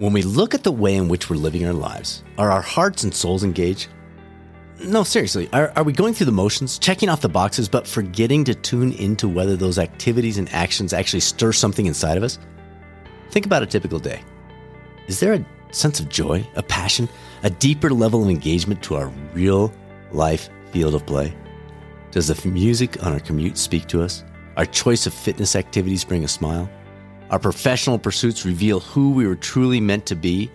[0.00, 3.04] When we look at the way in which we're living our lives, are our hearts
[3.04, 3.88] and souls engaged?
[4.82, 8.42] No, seriously, are, are we going through the motions, checking off the boxes, but forgetting
[8.44, 12.38] to tune into whether those activities and actions actually stir something inside of us?
[13.30, 14.22] Think about a typical day.
[15.06, 17.06] Is there a sense of joy, a passion,
[17.42, 19.70] a deeper level of engagement to our real
[20.12, 21.36] life field of play?
[22.10, 24.24] Does the music on our commute speak to us?
[24.56, 26.70] Our choice of fitness activities bring a smile?
[27.30, 30.50] Our professional pursuits reveal who we were truly meant to be?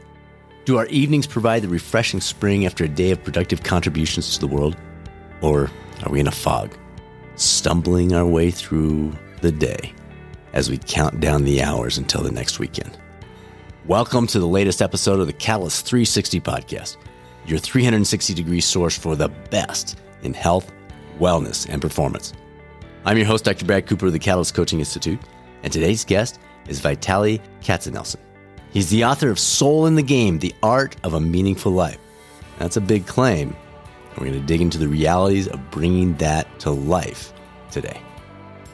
[0.65, 4.47] Do our evenings provide the refreshing spring after a day of productive contributions to the
[4.47, 4.75] world?
[5.41, 5.71] Or
[6.03, 6.77] are we in a fog,
[7.35, 9.93] stumbling our way through the day
[10.51, 12.97] as we count down the hours until the next weekend?
[13.85, 16.97] Welcome to the latest episode of the Catalyst 360 podcast,
[17.45, 20.73] your 360 degree source for the best in health,
[21.19, 22.33] wellness, and performance.
[23.05, 23.63] I'm your host, Dr.
[23.63, 25.21] Brad Cooper of the Catalyst Coaching Institute,
[25.63, 28.17] and today's guest is Vitaliy Katsenelson.
[28.71, 31.97] He's the author of Soul in the Game The Art of a Meaningful Life.
[32.59, 33.55] That's a big claim.
[34.09, 37.33] And we're going to dig into the realities of bringing that to life
[37.71, 37.99] today.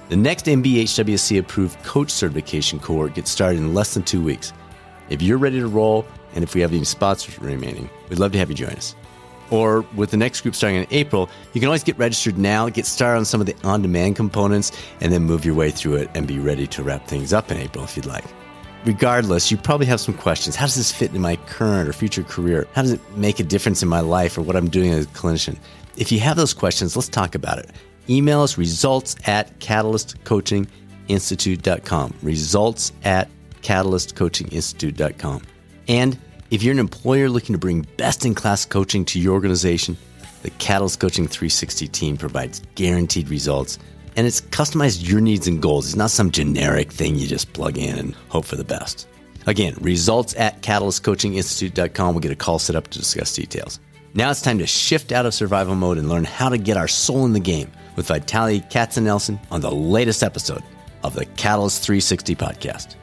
[0.09, 4.53] The next NBHWC approved coach certification cohort gets started in less than two weeks.
[5.09, 8.37] If you're ready to roll, and if we have any spots remaining, we'd love to
[8.37, 8.95] have you join us.
[9.51, 12.85] Or with the next group starting in April, you can always get registered now, get
[12.85, 14.71] started on some of the on demand components,
[15.01, 17.57] and then move your way through it and be ready to wrap things up in
[17.57, 18.25] April if you'd like.
[18.85, 20.55] Regardless, you probably have some questions.
[20.55, 22.67] How does this fit in my current or future career?
[22.73, 25.09] How does it make a difference in my life or what I'm doing as a
[25.09, 25.59] clinician?
[25.97, 27.69] If you have those questions, let's talk about it.
[28.09, 32.13] Email us results at catalystcoachinginstitute.com.
[32.23, 33.29] Results at
[33.61, 35.41] catalystcoachinginstitute.com.
[35.87, 36.17] And
[36.51, 39.97] if you're an employer looking to bring best in class coaching to your organization,
[40.43, 43.79] the Catalyst Coaching 360 team provides guaranteed results
[44.17, 45.85] and it's customized your needs and goals.
[45.85, 49.07] It's not some generic thing you just plug in and hope for the best.
[49.47, 52.13] Again, results at catalystcoachinginstitute.com.
[52.13, 53.79] We'll get a call set up to discuss details.
[54.13, 56.89] Now it's time to shift out of survival mode and learn how to get our
[56.89, 60.63] soul in the game with Vitaliy Katsenelson on the latest episode
[61.03, 62.95] of the Catalyst 360 podcast.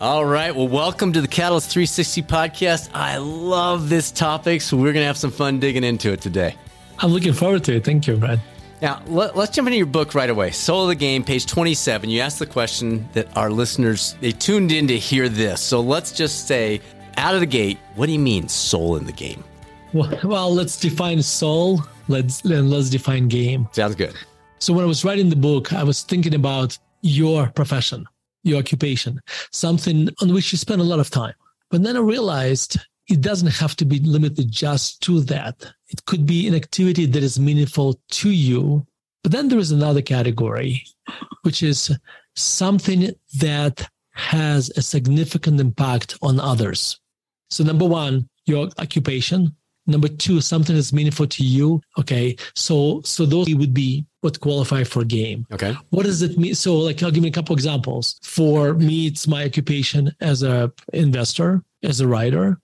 [0.00, 0.56] All right.
[0.56, 2.88] Well, welcome to the Catalyst 360 podcast.
[2.94, 6.54] I love this topic, so we're going to have some fun digging into it today.
[7.00, 7.84] I'm looking forward to it.
[7.84, 8.40] Thank you, Brad.
[8.80, 10.52] Now, let, us jump into your book right away.
[10.52, 12.08] Soul of the Game, page 27.
[12.08, 15.60] You asked the question that our listeners, they tuned in to hear this.
[15.60, 16.80] So let's just say,
[17.18, 19.44] out of the gate, what do you mean soul in the game?
[19.92, 21.82] Well, well let's define soul.
[22.08, 23.68] Let's, let's define game.
[23.72, 24.14] Sounds good.
[24.60, 28.06] So when I was writing the book, I was thinking about your profession
[28.42, 29.20] your occupation,
[29.52, 31.34] something on which you spend a lot of time.
[31.70, 32.78] But then I realized
[33.08, 35.72] it doesn't have to be limited just to that.
[35.88, 38.86] It could be an activity that is meaningful to you.
[39.22, 40.84] But then there is another category,
[41.42, 41.96] which is
[42.36, 47.00] something that has a significant impact on others.
[47.50, 49.56] So, number one, your occupation.
[49.90, 51.80] Number two, something that's meaningful to you.
[51.98, 52.36] Okay.
[52.54, 55.46] So, so those would be what qualify for game.
[55.52, 55.74] Okay.
[55.90, 56.54] What does it mean?
[56.54, 58.18] So, like, I'll give you a couple examples.
[58.22, 62.58] For me, it's my occupation as a investor, as a writer.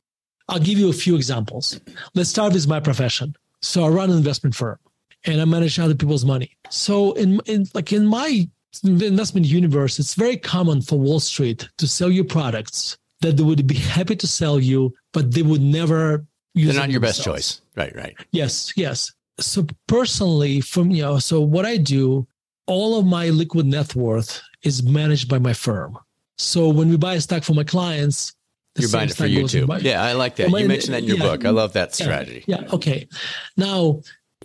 [0.48, 1.80] I'll give you a few examples.
[2.14, 3.34] Let's start with my profession.
[3.62, 4.78] So, I run an investment firm,
[5.24, 6.52] and I manage other people's money.
[6.70, 8.48] So, in, in like in my
[8.84, 13.66] investment universe, it's very common for Wall Street to sell you products that they would
[13.66, 16.24] be happy to sell you, but they would never.
[16.56, 17.18] They're not your themselves.
[17.18, 17.60] best choice.
[17.76, 17.94] Right.
[17.94, 18.16] Right.
[18.32, 18.72] Yes.
[18.76, 22.26] Yes so personally from you know so what i do
[22.66, 25.98] all of my liquid net worth is managed by my firm
[26.38, 28.34] so when we buy a stock for my clients
[28.76, 31.02] you're buying it for you too my, yeah i like that my, you mentioned that
[31.02, 33.06] in your yeah, book i love that strategy yeah, yeah, okay
[33.56, 34.00] now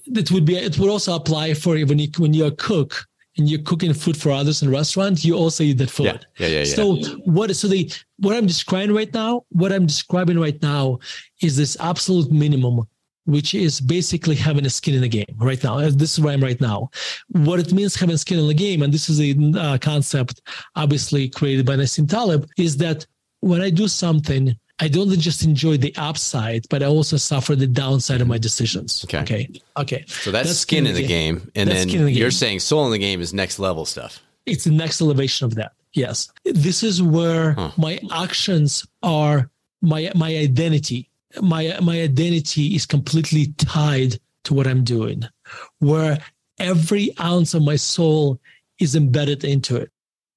[0.08, 3.06] it would be it would also apply for when you when you're a cook
[3.38, 6.06] and you're cooking food for others in restaurants, you also eat that food.
[6.06, 6.60] Yeah, yeah, yeah.
[6.60, 6.76] yeah.
[6.76, 7.56] So what?
[7.56, 11.00] So the what I'm describing right now, what I'm describing right now,
[11.42, 12.86] is this absolute minimum
[13.26, 15.78] which is basically having a skin in the game right now.
[15.78, 16.90] This is where I'm right now.
[17.30, 20.42] What it means having skin in the game, and this is a uh, concept
[20.76, 23.06] obviously created by Nassim Taleb, is that
[23.42, 27.68] when I do something, I don't just enjoy the upside, but I also suffer the
[27.68, 29.06] downside of my decisions.
[29.06, 29.20] Okay.
[29.20, 29.50] Okay.
[29.78, 30.06] Okay.
[30.08, 31.38] So that's, that's skin, in the game.
[31.38, 31.52] game.
[31.56, 32.32] And that's then the you're game.
[32.32, 34.20] saying soul in the game is next level stuff.
[34.48, 35.74] It's the next elevation of that.
[35.94, 36.32] Yes.
[36.46, 37.72] This is where huh.
[37.78, 39.52] my actions are
[39.84, 45.24] my my identity my my identity is completely tied to what I'm doing,
[45.80, 46.18] where
[46.60, 48.40] every ounce of my soul
[48.80, 49.92] is embedded into it.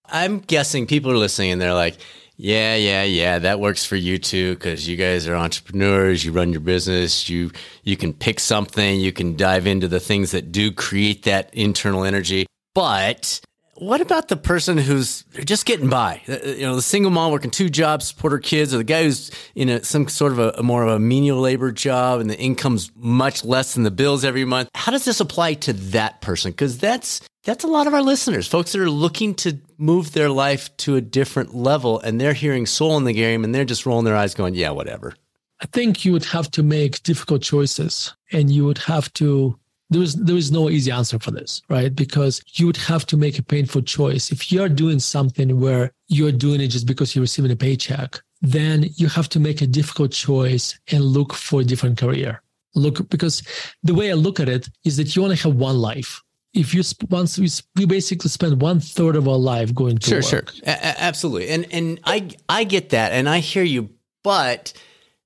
[0.06, 1.96] I'm guessing people are listening and they're like,
[2.36, 6.50] yeah, yeah, yeah, that works for you too because you guys are entrepreneurs, you run
[6.50, 7.52] your business, you
[7.84, 12.04] you can pick something, you can dive into the things that do create that internal
[12.04, 12.46] energy.
[12.75, 13.40] But
[13.76, 16.22] what about the person who's just getting by?
[16.28, 18.84] Uh, uh, you know, the single mom working two jobs, support her kids, or the
[18.84, 22.20] guy who's in a, some sort of a, a, more of a menial labor job
[22.20, 24.69] and the income's much less than the bills every month.
[24.75, 26.52] How does this apply to that person?
[26.52, 30.30] Because that's that's a lot of our listeners, folks that are looking to move their
[30.30, 33.86] life to a different level, and they're hearing soul in the game, and they're just
[33.86, 35.14] rolling their eyes, going, "Yeah, whatever."
[35.60, 39.58] I think you would have to make difficult choices, and you would have to
[39.90, 41.94] there is there is no easy answer for this, right?
[41.94, 44.32] Because you would have to make a painful choice.
[44.32, 48.86] If you're doing something where you're doing it just because you're receiving a paycheck, then
[48.96, 52.42] you have to make a difficult choice and look for a different career.
[52.74, 53.42] Look because
[53.82, 56.22] the way I look at it is that you only have one life.
[56.54, 60.50] If you once we basically spend one third of our life going to sure, work.
[60.50, 63.90] sure, a- absolutely, and and I I get that, and I hear you,
[64.22, 64.72] but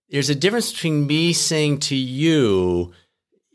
[0.09, 2.93] there's a difference between me saying to you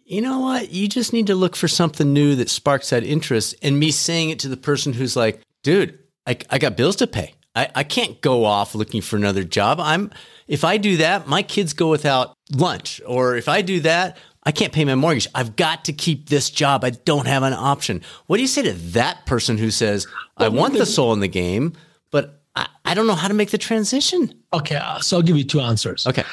[0.05, 0.71] you know what?
[0.71, 3.55] You just need to look for something new that sparks that interest.
[3.61, 5.97] And me saying it to the person who's like, dude,
[6.27, 7.33] I, I got bills to pay.
[7.55, 9.79] I, I can't go off looking for another job.
[9.79, 10.11] I'm
[10.47, 13.01] if I do that, my kids go without lunch.
[13.07, 15.27] Or if I do that, I can't pay my mortgage.
[15.33, 16.83] I've got to keep this job.
[16.83, 18.01] I don't have an option.
[18.27, 20.07] What do you say to that person who says,
[20.37, 21.73] I want the soul in the game,
[22.11, 24.33] but I, I don't know how to make the transition?
[24.51, 26.05] Okay, uh, so I'll give you two answers.
[26.05, 26.23] Okay.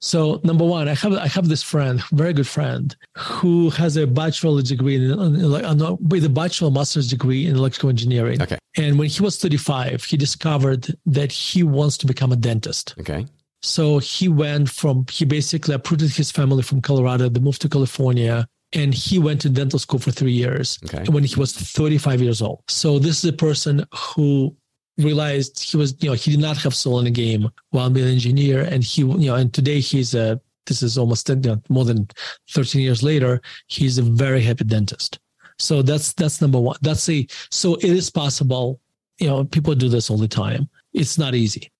[0.00, 4.06] So number one, I have I have this friend, very good friend, who has a
[4.06, 8.42] bachelor's degree in, in, with a bachelor master's degree in electrical engineering.
[8.42, 8.58] Okay.
[8.76, 12.94] And when he was 35, he discovered that he wants to become a dentist.
[13.00, 13.24] Okay.
[13.64, 18.46] So he went from he basically uprooted his family from Colorado, they moved to California,
[18.74, 21.10] and he went to dental school for three years okay.
[21.10, 22.62] when he was 35 years old.
[22.68, 24.54] So this is a person who
[24.98, 28.06] realized he was, you know, he did not have soul in the game while being
[28.06, 28.60] an engineer.
[28.60, 32.06] And he, you know, and today he's a, this is almost you know, more than
[32.50, 35.18] 13 years later, he's a very happy dentist.
[35.58, 36.76] So that's, that's number one.
[36.82, 38.78] That's a, so it is possible,
[39.18, 40.68] you know, people do this all the time.
[40.92, 41.70] It's not easy.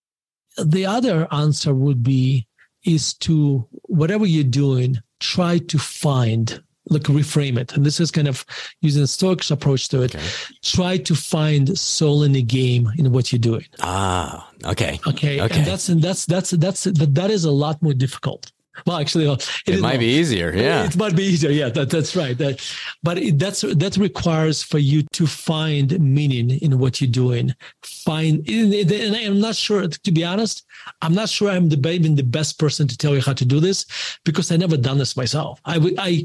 [0.62, 2.46] The other answer would be,
[2.84, 7.72] is to whatever you're doing, try to find like reframe it.
[7.72, 8.44] And this is kind of
[8.80, 10.14] using the Stoics approach to it.
[10.14, 10.26] Okay.
[10.62, 13.64] Try to find soul in the game in what you're doing.
[13.80, 15.00] Ah, okay.
[15.06, 15.40] Okay.
[15.40, 15.58] Okay.
[15.58, 18.52] And that's and that's that's that's that, that is a lot more difficult.
[18.86, 19.34] Well, actually, uh,
[19.66, 20.52] it, it might be easier.
[20.54, 21.50] Yeah, it might be easier.
[21.50, 22.36] Yeah, that, that's right.
[22.38, 22.60] That,
[23.02, 27.54] but it, that's that requires for you to find meaning in what you're doing.
[27.82, 29.86] Find, and I'm not sure.
[29.88, 30.64] To be honest,
[31.02, 33.60] I'm not sure I'm the even the best person to tell you how to do
[33.60, 33.86] this
[34.24, 35.60] because I never done this myself.
[35.64, 36.24] I I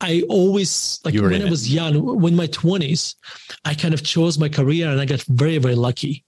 [0.00, 1.70] I always like when I was it.
[1.70, 3.16] young, when my twenties,
[3.64, 6.24] I kind of chose my career and I got very, very lucky.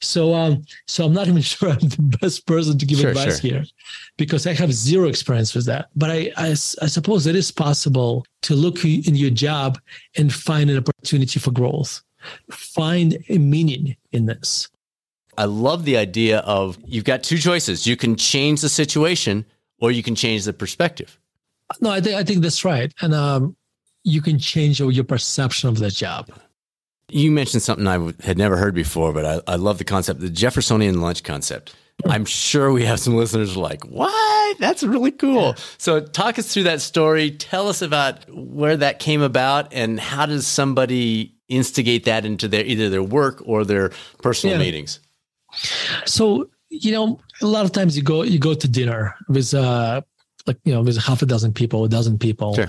[0.00, 3.40] So, um, so I'm not even sure I'm the best person to give sure, advice
[3.40, 3.50] sure.
[3.50, 3.64] here,
[4.16, 5.88] because I have zero experience with that.
[5.96, 9.78] But I, I, I suppose it is possible to look in your job
[10.16, 12.02] and find an opportunity for growth,
[12.50, 14.68] find a meaning in this.
[15.38, 19.46] I love the idea of you've got two choices: you can change the situation,
[19.78, 21.18] or you can change the perspective.
[21.80, 23.56] No, I think I think that's right, and um,
[24.04, 26.30] you can change your perception of the job.
[27.10, 30.30] You mentioned something I had never heard before, but I, I love the concept, the
[30.30, 31.74] Jeffersonian lunch concept.
[32.06, 34.58] I'm sure we have some listeners like, what?
[34.58, 35.54] That's really cool.
[35.78, 37.30] So, talk us through that story.
[37.30, 42.64] Tell us about where that came about and how does somebody instigate that into their
[42.64, 43.90] either their work or their
[44.22, 44.62] personal yeah.
[44.62, 45.00] meetings?
[46.06, 50.00] So, you know, a lot of times you go you go to dinner with uh,
[50.46, 52.68] like you know there's half a dozen people a dozen people sure.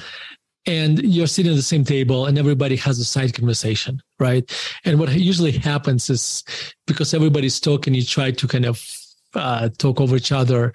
[0.66, 4.52] And you're sitting at the same table and everybody has a side conversation right
[4.86, 6.44] and what usually happens is
[6.86, 8.86] because everybody's talking you try to kind of
[9.34, 10.74] uh, talk over each other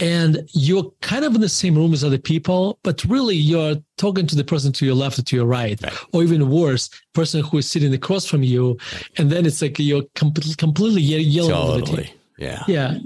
[0.00, 4.26] and you're kind of in the same room as other people, but really you're talking
[4.26, 5.92] to the person to your left or to your right, right.
[6.12, 9.08] or even worse, person who is sitting across from you, right.
[9.18, 11.72] and then it's like you're com- completely yelling totally.
[11.74, 12.18] over the table.
[12.38, 12.64] Yeah.
[12.66, 12.98] Yeah.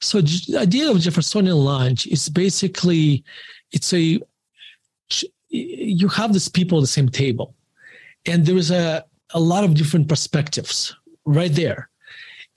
[0.00, 3.22] So the idea of Jeffersonian lunch is basically
[3.72, 4.18] it's a
[5.52, 7.54] you have these people at the same table,
[8.26, 9.04] and there is a
[9.34, 10.94] a lot of different perspectives
[11.24, 11.88] right there.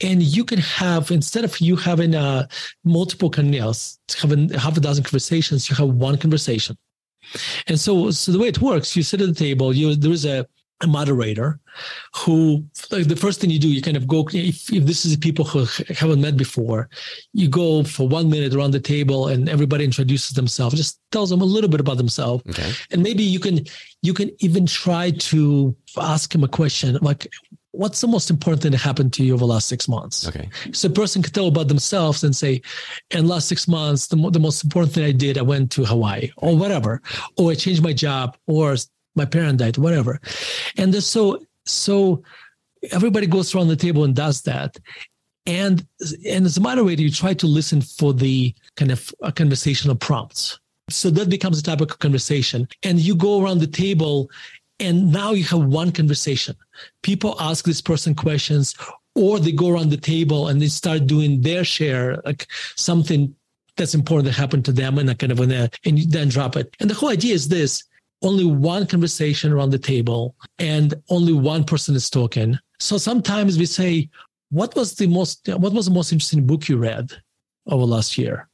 [0.02, 2.48] And you can have instead of you having uh,
[2.84, 6.78] multiple canals, having half a dozen conversations, you have one conversation.
[7.68, 9.74] And so, so the way it works, you sit at the table.
[9.74, 10.46] You there is a
[10.82, 11.60] a moderator
[12.14, 15.16] who like the first thing you do you kind of go if, if this is
[15.16, 16.90] people who haven't met before
[17.32, 21.42] you go for one minute around the table and everybody introduces themselves just tells them
[21.42, 22.44] a little bit about themselves.
[22.50, 22.72] Okay.
[22.92, 23.62] and maybe you can
[24.02, 27.28] you can even try to ask him a question like
[27.72, 30.28] what's the most important thing that happened to you over the last six months?
[30.28, 30.50] Okay.
[30.72, 32.62] So a person can tell about themselves and say
[33.12, 36.32] in last six months the, the most important thing i did i went to hawaii
[36.38, 37.02] or whatever
[37.38, 38.76] or i changed my job or
[39.16, 40.20] my parent died, whatever.
[40.78, 42.24] And so So
[42.92, 44.78] everybody goes around the table and does that.
[45.48, 45.86] And,
[46.28, 50.60] and as a moderator, you try to listen for the kind of uh, conversational prompts.
[50.90, 52.68] So that becomes a topic of conversation.
[52.84, 54.30] And you go around the table
[54.80, 56.56] and now you have one conversation.
[57.02, 58.76] People ask this person questions
[59.16, 63.34] or they go around the table and they start doing their share, like something
[63.78, 66.56] that's important that happened to them and kind of in a, and you then drop
[66.56, 66.76] it.
[66.80, 67.84] And the whole idea is this
[68.26, 72.58] only one conversation around the table and only one person is talking.
[72.80, 74.10] So sometimes we say,
[74.50, 77.12] what was the most what was the most interesting book you read
[77.68, 78.48] over last year?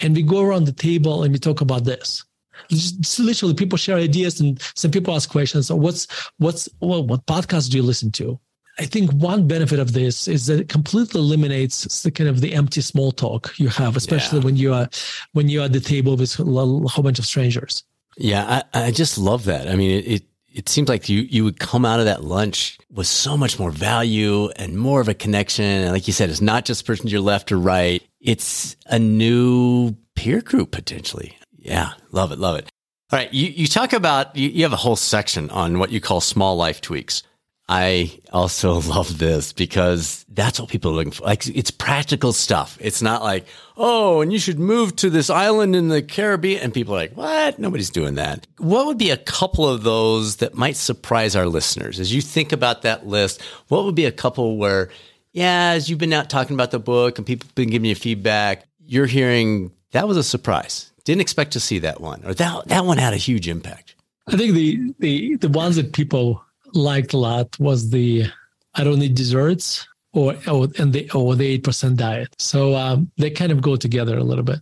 [0.00, 2.24] And we go around the table and we talk about this.
[2.68, 5.68] Just literally people share ideas and some people ask questions.
[5.68, 6.06] So what's
[6.38, 8.38] what's well, what podcast do you listen to?
[8.78, 12.54] I think one benefit of this is that it completely eliminates the kind of the
[12.54, 14.44] empty small talk you have, especially yeah.
[14.44, 14.88] when you are
[15.32, 17.84] when you're at the table with a whole bunch of strangers.
[18.16, 19.68] Yeah, I, I just love that.
[19.68, 22.78] I mean, it, it it seems like you you would come out of that lunch
[22.90, 25.64] with so much more value and more of a connection.
[25.64, 28.98] And like you said, it's not just person to your left or right; it's a
[28.98, 31.36] new peer group potentially.
[31.56, 32.68] Yeah, love it, love it.
[33.12, 36.00] All right, you you talk about you, you have a whole section on what you
[36.00, 37.22] call small life tweaks.
[37.70, 41.22] I also love this because that's what people are looking for.
[41.22, 42.76] Like it's practical stuff.
[42.80, 43.46] It's not like,
[43.76, 46.60] oh, and you should move to this island in the Caribbean.
[46.62, 47.60] And people are like, what?
[47.60, 48.48] Nobody's doing that.
[48.58, 52.00] What would be a couple of those that might surprise our listeners?
[52.00, 54.90] As you think about that list, what would be a couple where,
[55.32, 57.94] yeah, as you've been out talking about the book and people have been giving you
[57.94, 60.92] feedback, you're hearing that was a surprise.
[61.04, 63.94] Didn't expect to see that one, or that that one had a huge impact.
[64.26, 68.26] I think the the the ones that people liked a lot was the
[68.74, 72.34] I don't need desserts or, or and the or the eight percent diet.
[72.38, 74.60] So um, they kind of go together a little bit.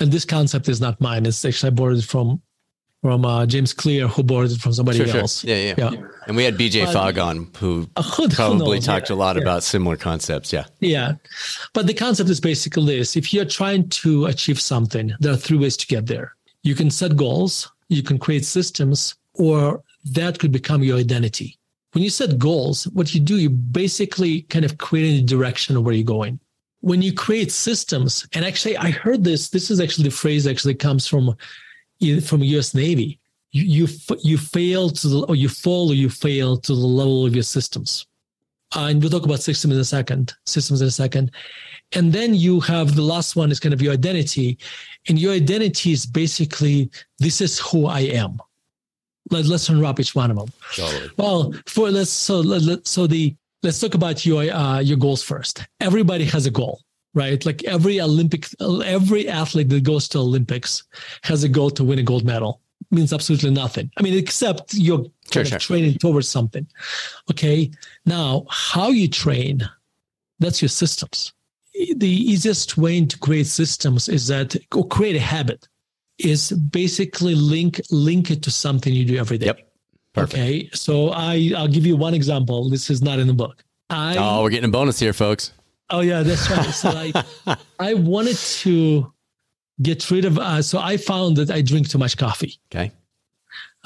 [0.00, 1.26] And this concept is not mine.
[1.26, 2.40] It's actually I borrowed it from
[3.02, 5.40] from uh, James Clear, who borrowed it from somebody sure, else.
[5.40, 5.50] Sure.
[5.50, 9.18] Yeah, yeah, yeah, And we had BJ Fogg on, who uh, probably talked yeah, a
[9.18, 9.42] lot yeah.
[9.42, 10.52] about similar concepts.
[10.52, 10.64] Yeah.
[10.80, 11.12] Yeah.
[11.74, 15.58] But the concept is basically this if you're trying to achieve something, there are three
[15.58, 16.34] ways to get there.
[16.62, 21.58] You can set goals, you can create systems, or that could become your identity.
[21.92, 25.84] When you set goals, what you do, you basically kind of create a direction of
[25.84, 26.38] where you're going.
[26.80, 29.48] When you create systems, and actually, I heard this.
[29.48, 31.34] This is actually the phrase actually comes from
[32.24, 32.74] from U.S.
[32.74, 33.18] Navy.
[33.50, 33.88] You you
[34.22, 37.42] you fail to the, or you fall or you fail to the level of your
[37.42, 38.06] systems.
[38.76, 40.34] Uh, and we'll talk about systems in a second.
[40.46, 41.32] Systems in a second.
[41.92, 44.58] And then you have the last one is kind of your identity.
[45.08, 48.38] And your identity is basically this is who I am
[49.30, 50.48] let, us unwrap each one of them.
[50.74, 51.10] Totally.
[51.16, 55.66] Well, for let's so let, so the let's talk about your uh, your goals first.
[55.80, 56.80] Everybody has a goal,
[57.14, 57.44] right?
[57.44, 60.84] Like every Olympic, every athlete that goes to Olympics
[61.22, 62.60] has a goal to win a gold medal.
[62.90, 63.90] It means absolutely nothing.
[63.96, 65.58] I mean, except you're sure, sure.
[65.58, 66.66] training towards something.
[67.30, 67.70] Okay.
[68.06, 69.68] Now, how you train,
[70.38, 71.32] that's your systems.
[71.74, 75.68] The easiest way to create systems is that or create a habit
[76.18, 79.46] is basically link link it to something you do every day.
[79.46, 79.70] Yep.
[80.12, 80.34] Perfect.
[80.34, 80.70] Okay.
[80.72, 82.68] So I I'll give you one example.
[82.68, 83.64] This is not in the book.
[83.90, 85.52] I, oh, we're getting a bonus here, folks.
[85.90, 86.66] Oh yeah, that's right.
[86.66, 89.12] So I I wanted to
[89.80, 92.58] get rid of uh, so I found that I drink too much coffee.
[92.72, 92.92] Okay.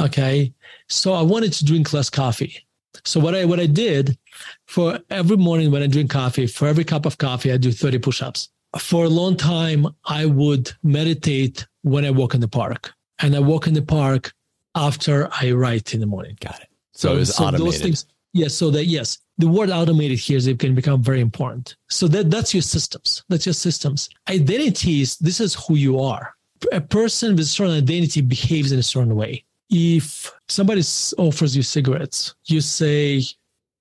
[0.00, 0.52] Okay.
[0.88, 2.66] So I wanted to drink less coffee.
[3.04, 4.18] So what I what I did
[4.66, 7.98] for every morning when I drink coffee, for every cup of coffee, I do 30
[7.98, 8.48] push-ups.
[8.79, 13.41] For a long time, I would meditate when I walk in the park, and I
[13.41, 14.33] walk in the park
[14.75, 16.38] after I write in the morning.
[16.41, 16.69] Got it.
[16.93, 17.67] So, so so automated.
[17.67, 18.55] Those things, yes.
[18.55, 21.76] So that yes, the word automated here is it can become very important.
[21.91, 23.25] So that that's your systems.
[23.29, 24.09] That's your systems.
[24.29, 25.17] Identities.
[25.19, 26.35] This is who you are.
[26.73, 29.45] A person with a certain identity behaves in a certain way.
[29.69, 30.83] If somebody
[31.19, 33.23] offers you cigarettes, you say,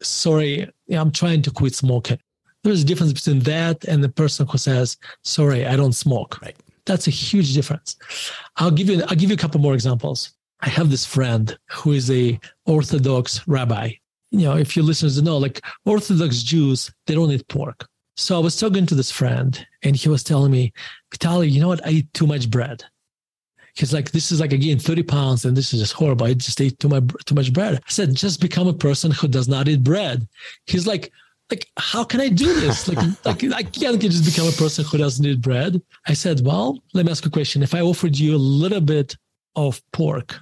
[0.02, 2.20] "Sorry, I'm trying to quit smoking."
[2.64, 6.56] There's a difference between that and the person who says, "Sorry, I don't smoke." Right.
[6.86, 7.98] That's a huge difference.
[8.58, 10.34] I'll give you I'll give you a couple more examples.
[10.62, 13.92] I have this friend who is a Orthodox rabbi.
[14.32, 17.88] You know, if your listeners know, like Orthodox Jews, they don't eat pork.
[18.16, 20.74] So I was talking to this friend and he was telling me,
[21.14, 21.86] Vitaliy, you know what?
[21.86, 22.84] I eat too much bread.
[23.74, 26.28] He's like, this is like again 30 pounds and this is just horrible.
[26.28, 27.76] I just ate too much too much bread.
[27.76, 30.28] I said, just become a person who does not eat bread.
[30.66, 31.12] He's like,
[31.52, 32.88] like how can i do this?
[32.92, 35.82] Like, like i can't just become a person who doesn't eat bread.
[36.08, 37.64] I said well let me ask a question.
[37.64, 39.16] If i offered you a little bit
[39.56, 40.40] of pork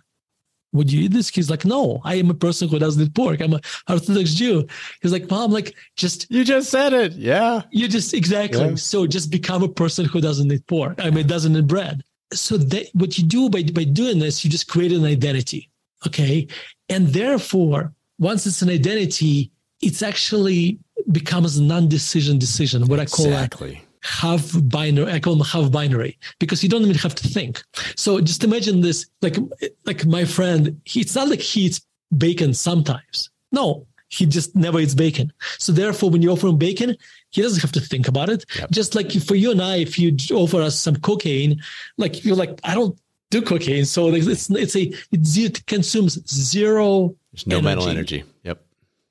[0.72, 1.30] would you eat this?
[1.30, 3.42] He's like no i am a person who doesn't eat pork.
[3.42, 4.68] I'm a orthodox jew.
[5.02, 7.14] He's like mom like just you just said it.
[7.14, 7.64] Yeah.
[7.72, 8.70] You just exactly.
[8.70, 8.76] Yeah.
[8.76, 10.96] so just become a person who doesn't eat pork.
[11.00, 12.04] I mean doesn't eat bread.
[12.32, 15.70] So that what you do by, by doing this you just create an identity
[16.06, 16.48] okay?
[16.88, 19.52] And therefore once it's an identity,
[19.82, 20.78] it's actually
[21.12, 22.88] becomes non-decision decision.
[22.88, 23.36] What exactly.
[23.36, 25.12] I call a half binary.
[25.12, 27.64] I call them half binary because you don't even have to think.
[27.96, 29.38] So just imagine this, like
[29.86, 30.80] like my friend.
[30.86, 31.82] He, it's not like he eats
[32.18, 33.30] bacon sometimes.
[33.52, 35.32] No, he just never eats bacon.
[35.58, 36.96] So therefore, when you offer him bacon,
[37.30, 38.46] he doesn't have to think about it.
[38.58, 38.72] Yep.
[38.72, 41.62] Just like for you and I, if you offer us some cocaine,
[41.98, 42.98] like you're like, I don't
[43.32, 47.16] do cocaine, so it's it's a it consumes zero.
[47.32, 47.66] There's no energy.
[47.66, 48.24] mental energy.
[48.44, 48.62] Yep.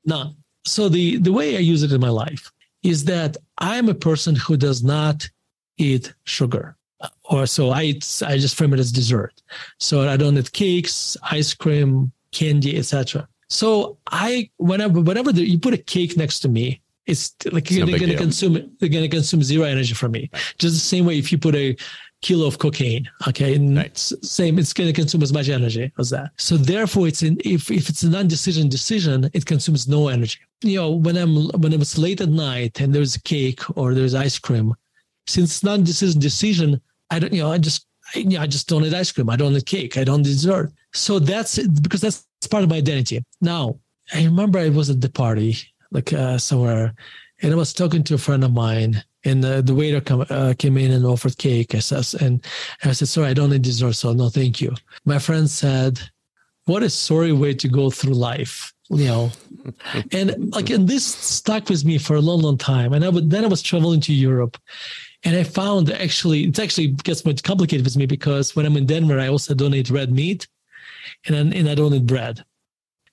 [0.05, 0.37] None.
[0.71, 2.51] So the the way I use it in my life
[2.83, 5.29] is that I'm a person who does not
[5.79, 6.77] eat sugar.
[7.01, 9.41] Uh, or so I eat, I just frame it as dessert.
[9.79, 13.29] So I don't eat cakes, ice cream, candy, etc.
[13.49, 17.77] So I whenever whenever the, you put a cake next to me, it's like it's
[17.77, 20.31] they're going to consume they're going to consume zero energy from me.
[20.59, 21.77] Just the same way if you put a
[22.21, 23.09] kilo of cocaine.
[23.29, 23.97] Okay, right.
[23.97, 24.59] same.
[24.59, 26.31] It's going to consume as much energy as that.
[26.37, 30.39] So therefore, it's in if if it's a non-decision decision, it consumes no energy.
[30.63, 34.39] You know, when I'm when it's late at night and there's cake or there's ice
[34.39, 34.75] cream,
[35.27, 37.33] since non-decision decision, I don't.
[37.33, 39.31] You know, I just I, you know, I just don't eat ice cream.
[39.31, 39.97] I don't eat cake.
[39.97, 40.73] I don't eat dessert.
[40.95, 43.25] So that's because that's part of my identity.
[43.41, 43.79] Now,
[44.13, 45.57] I remember I was at the party
[45.91, 46.95] like uh, somewhere,
[47.43, 50.55] and I was talking to a friend of mine and the, the waiter come, uh,
[50.59, 51.75] came in and offered cake.
[51.75, 52.45] I said, and
[52.85, 54.75] I said, sorry, I don't need dessert, so no, thank you.
[55.05, 56.01] My friend said,
[56.67, 59.31] what a sorry way to go through life, you know.
[60.13, 62.93] and like, and this stuck with me for a long, long time.
[62.93, 64.57] And I would, then I was traveling to Europe
[65.25, 68.87] and I found actually, it actually gets much complicated with me because when I'm in
[68.87, 70.47] Denver, I also don't eat red meat
[71.27, 72.45] and, and I don't eat bread.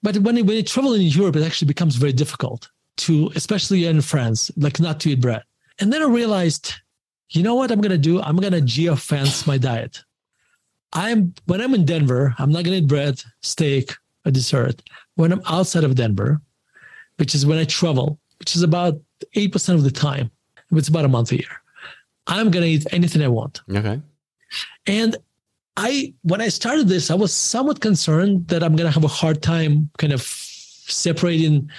[0.04, 4.02] But when, when you travel in Europe, it actually becomes very difficult to, especially in
[4.02, 5.44] France, like not to eat bread
[5.80, 6.74] and then I realized,
[7.30, 8.22] you know what I'm going to do?
[8.22, 10.04] I'm going to geofence my diet.
[10.94, 13.94] I'm when I'm in Denver, I'm not going to eat bread, steak,
[14.26, 14.82] or dessert.
[15.16, 16.42] When I'm outside of Denver,
[17.18, 19.00] which is when I travel, which is about
[19.36, 20.32] 8% of the time,
[20.72, 21.62] it's about a month a year,
[22.28, 23.62] I'm going to eat anything I want.
[23.70, 24.02] Okay.
[24.88, 25.16] And
[25.78, 29.10] I, when I started this, I was somewhat concerned that I'm going to have a
[29.10, 31.70] hard time kind of separating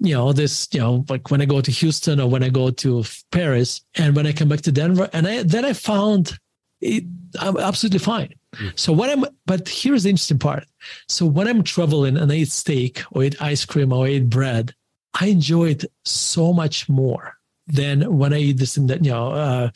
[0.00, 2.70] you know this you know like when i go to houston or when i go
[2.70, 6.38] to paris and when i come back to denver and i then i found
[6.82, 7.04] it,
[7.40, 8.34] i'm absolutely fine.
[8.56, 8.78] Mm.
[8.78, 10.64] so when i'm but here's the interesting part.
[11.08, 14.74] So when i'm traveling and i eat steak or eat ice cream or eat bread
[15.18, 17.34] i enjoy it so much more
[17.66, 19.70] than when i eat this and that you know uh,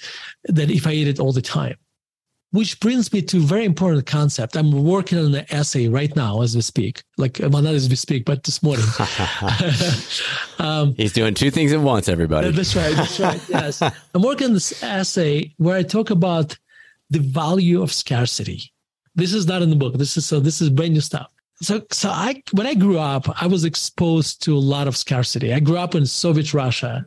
[0.45, 1.77] than if i eat it all the time
[2.53, 4.57] which brings me to a very important concept.
[4.57, 7.97] I'm working on an essay right now as we speak, like well, not as we
[7.97, 8.85] speak, but this morning.
[10.59, 12.51] um, He's doing two things at once, everybody.
[12.51, 12.95] That's right.
[12.95, 13.41] That's right.
[13.49, 16.57] Yes, I'm working on this essay where I talk about
[17.11, 18.73] the value of scarcity.
[19.15, 19.95] This is not in the book.
[19.95, 20.41] This is so.
[20.41, 21.31] This is brand new stuff.
[21.63, 25.53] So, so I when I grew up, I was exposed to a lot of scarcity.
[25.53, 27.05] I grew up in Soviet Russia,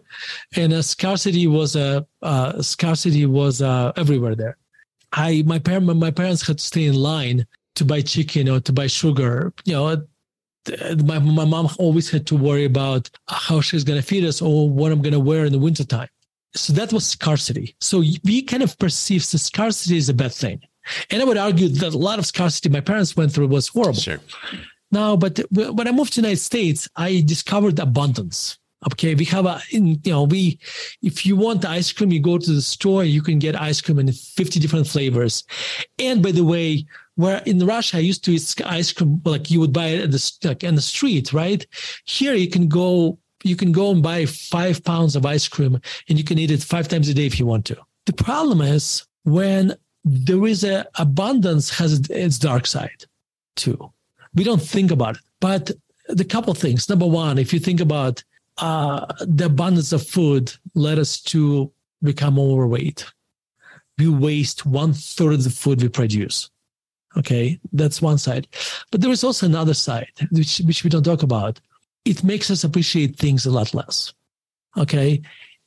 [0.55, 4.57] and a scarcity was a uh, scarcity was uh, everywhere there
[5.13, 7.45] I my parent my parents had to stay in line
[7.75, 9.53] to buy chicken or to buy sugar.
[9.65, 10.07] You know,
[11.05, 14.69] my my mom always had to worry about how she's going to feed us or
[14.69, 16.09] what I'm going to wear in the wintertime.
[16.55, 17.75] So that was scarcity.
[17.79, 20.61] So we kind of perceive the scarcity as a bad thing.
[21.09, 23.99] And I would argue that a lot of scarcity my parents went through was horrible.
[23.99, 24.19] Sure.
[24.91, 28.59] Now, but when I moved to the United States, I discovered abundance.
[28.91, 30.59] Okay, we have a, you know, we,
[31.01, 33.99] if you want ice cream, you go to the store, you can get ice cream
[33.99, 35.43] in 50 different flavors.
[35.99, 39.59] And by the way, where in Russia, I used to eat ice cream, like you
[39.59, 41.65] would buy it at the, like in the street, right?
[42.05, 46.17] Here you can go, you can go and buy five pounds of ice cream and
[46.17, 47.77] you can eat it five times a day if you want to.
[48.05, 53.05] The problem is when there is a abundance has its dark side
[53.55, 53.91] too.
[54.35, 55.71] We don't think about it, but
[56.07, 56.89] the couple things.
[56.89, 58.23] Number one, if you think about
[58.57, 63.05] uh, the abundance of food led us to become overweight.
[63.97, 66.49] We waste one third of the food we produce.
[67.15, 68.47] Okay, that's one side.
[68.91, 71.59] But there is also another side, which, which we don't talk about.
[72.05, 74.13] It makes us appreciate things a lot less.
[74.77, 75.21] Okay.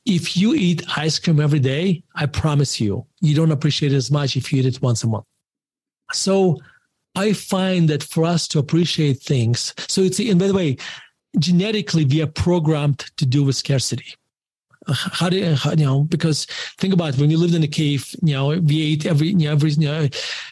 [0.05, 4.09] If you eat ice cream every day, I promise you, you don't appreciate it as
[4.09, 5.25] much if you eat it once a month.
[6.13, 6.59] So
[7.15, 10.77] I find that for us to appreciate things, so it's, and by the way,
[11.39, 14.15] genetically we are programmed to deal with scarcity
[14.89, 16.45] how do you, how, you know because
[16.77, 19.35] think about it, when we lived in a cave you know we ate every you
[19.35, 20.07] know every you know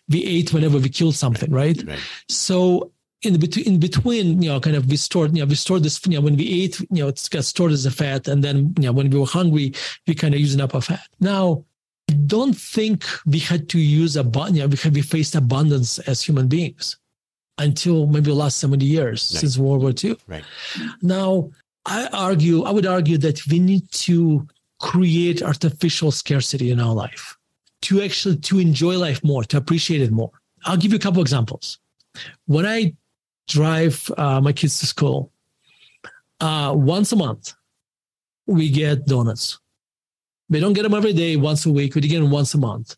[0.09, 1.99] we ate whenever we killed something right, right.
[2.27, 5.83] so in between in between you know kind of we stored you know we stored
[5.83, 8.43] this you know when we ate you know it's got stored as a fat and
[8.43, 9.73] then you know when we were hungry
[10.07, 11.63] we kind of using up our fat now
[12.27, 16.21] don't think we had to use a you know, we, had, we faced abundance as
[16.21, 16.97] human beings
[17.57, 19.39] until maybe the last 70 years Right.
[19.41, 20.17] since World War II.
[20.27, 20.43] Right.
[21.01, 21.49] Now,
[21.85, 24.45] I argue, I would argue that we need to
[24.81, 27.37] create artificial scarcity in our life
[27.83, 30.31] to actually to enjoy life more, to appreciate it more.
[30.65, 31.77] I'll give you a couple examples.
[32.47, 32.93] When I
[33.47, 35.31] drive uh, my kids to school,
[36.41, 37.53] uh, once a month,
[38.47, 39.59] we get donuts.
[40.49, 41.95] We don't get them every day, once a week.
[41.95, 42.95] We get them once a month.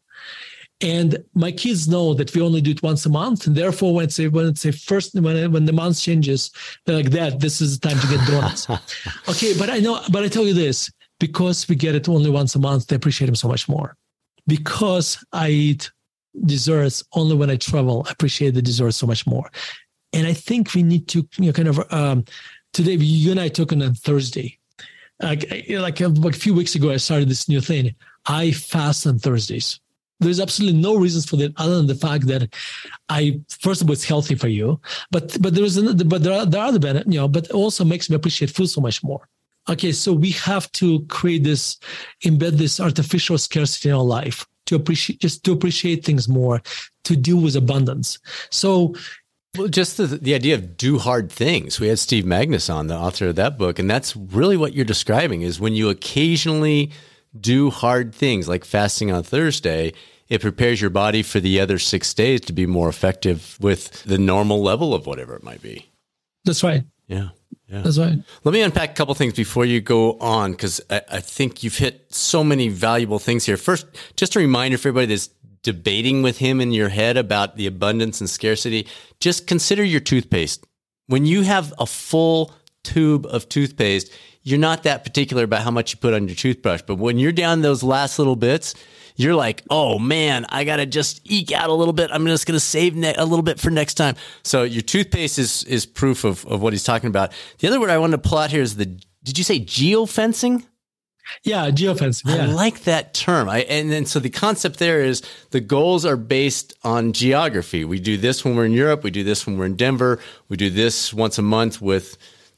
[0.80, 3.48] And my kids know that we only do it once a month.
[3.48, 6.52] And therefore, when it's a, when it's a first, when, when the month changes,
[6.86, 8.70] they're like that, this is the time to get donuts.
[9.30, 9.58] okay.
[9.58, 12.60] But I know, but I tell you this, because we get it only once a
[12.60, 13.96] month, they appreciate them so much more.
[14.46, 15.92] Because I eat
[16.46, 19.50] desserts only when I travel, I appreciate the desserts so much more.
[20.14, 22.24] And I think we need to, you know, kind of, um,
[22.74, 24.60] today you and I took on Thursday.
[25.22, 27.96] Like, like a few weeks ago, I started this new thing.
[28.28, 29.80] I fast on Thursdays.
[30.20, 32.54] There's absolutely no reasons for that other than the fact that
[33.10, 34.80] I first of all it's healthy for you,
[35.12, 37.86] but but there's another, but there are there are other benefits, you know, but also
[37.86, 39.28] makes me appreciate food so much more.
[39.70, 41.78] Okay, so we have to create this,
[42.24, 46.62] embed this artificial scarcity in our life to appreciate just to appreciate things more,
[47.04, 48.18] to deal with abundance.
[48.50, 48.96] So
[49.58, 51.80] Well, just the, the idea of do hard things.
[51.80, 54.86] We had Steve Magness on, the author of that book, and that's really what you're
[54.86, 56.92] describing is when you occasionally
[57.42, 59.94] do hard things like fasting on Thursday,
[60.30, 64.18] it prepares your body for the other six days to be more effective with the
[64.18, 65.90] normal level of whatever it might be.
[66.44, 66.84] that's right.
[67.08, 67.30] Yeah.
[67.70, 67.82] Yeah.
[67.82, 68.18] That's right.
[68.44, 71.78] Let me unpack a couple things before you go on, because I, I think you've
[71.78, 73.58] hit so many valuable things here.
[73.58, 75.30] First, just a reminder for everybody that's
[75.64, 78.88] debating with him in your head about the abundance and scarcity,
[79.20, 80.66] just consider your toothpaste.
[81.08, 84.12] When you have a full tube of toothpaste,
[84.48, 86.82] you're not that particular about how much you put on your toothbrush.
[86.82, 88.76] But when you're down those last little bits,
[89.18, 92.12] you're like, oh man, I got to just eke out a little bit.
[92.14, 94.16] I'm just to save ne- a little bit for next time.
[94.44, 97.34] So your toothpaste is, is proof of, of what he's talking about.
[97.60, 100.64] The other word I wanted to pull out here is the, did you say geofencing?
[101.44, 102.30] Yeah, geofencing.
[102.30, 103.50] I like that term.
[103.50, 107.84] I, and then so the concept there is the goals are based on geography.
[107.84, 109.04] We do this when we're in Europe.
[109.04, 110.20] We do this when we're in Denver.
[110.48, 112.18] We do this once a month with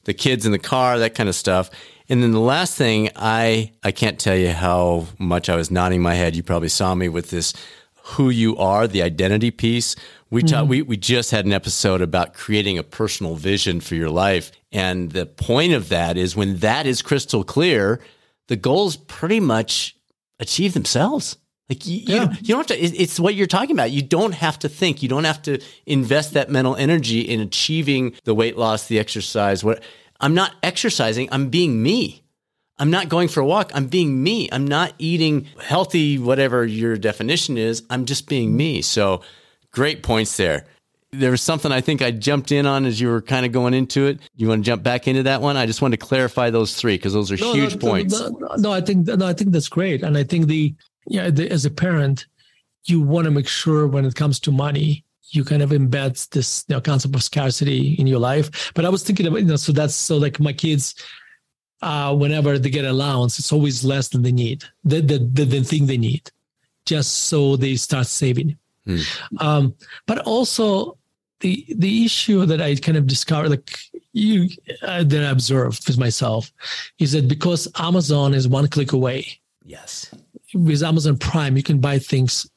[0.10, 1.70] the kids in the car, that kind of stuff.
[2.10, 6.02] And then the last thing, I I can't tell you how much I was nodding
[6.02, 6.36] my head.
[6.36, 7.54] You probably saw me with this
[8.16, 9.96] who you are, the identity piece.
[10.32, 10.70] We ta- mm-hmm.
[10.70, 15.12] we we just had an episode about creating a personal vision for your life, and
[15.12, 18.02] the point of that is when that is crystal clear,
[18.48, 19.96] the goals pretty much
[20.40, 21.38] achieve themselves.
[21.70, 22.26] Like you, you, Yeah.
[22.26, 22.84] don't, you don't have to.
[22.84, 23.92] it- It's what you're talking about.
[23.92, 25.04] You don't have to think.
[25.04, 29.64] You don't have to invest that mental energy in achieving the weight loss, the exercise.
[29.64, 29.84] What
[30.20, 31.30] I'm not exercising.
[31.32, 32.24] I'm being me.
[32.78, 33.72] I'm not going for a walk.
[33.76, 34.50] I'm being me.
[34.52, 37.84] I'm not eating healthy, whatever your definition is.
[37.90, 38.82] I'm just being me.
[38.82, 39.22] So
[39.72, 40.66] great points there.
[41.12, 43.74] There was something I think I jumped in on as you were kind of going
[43.74, 44.20] into it.
[44.36, 45.58] You want to jump back into that one?
[45.58, 48.20] I just wanted to clarify those three because those are No, huge no, points.
[48.20, 50.74] No, no, no, I think no, I think that's great, and I think the
[51.10, 52.28] yeah, the, as a parent,
[52.86, 56.66] you want to make sure when it comes to money, you kind of embed this
[56.68, 58.72] you know, concept of scarcity in your life.
[58.74, 60.96] But I was thinking about you know, so that's so like my kids,
[61.82, 65.64] uh, whenever they get allowance, it's always less than they need, the the the, the
[65.64, 66.32] thing they need,
[66.86, 68.58] just so they start saving.
[68.86, 69.00] Hmm.
[69.40, 70.98] Um, but also
[71.42, 73.78] the the issue that I kind of discovered, like
[74.14, 74.50] you
[74.82, 76.52] uh, that I observed with myself,
[77.00, 80.14] is that because Amazon is one click away, yes,
[80.54, 82.50] with Amazon Prime, you can buy things,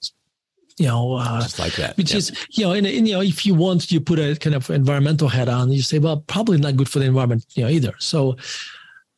[0.78, 1.96] you know, uh, just like that.
[1.96, 2.18] which Yep.
[2.18, 4.70] is you know, and, and you know, if you want, you put a kind of
[4.70, 5.70] environmental hat on.
[5.72, 7.94] You say, well, probably not good for the environment, you know, either.
[7.98, 8.37] So,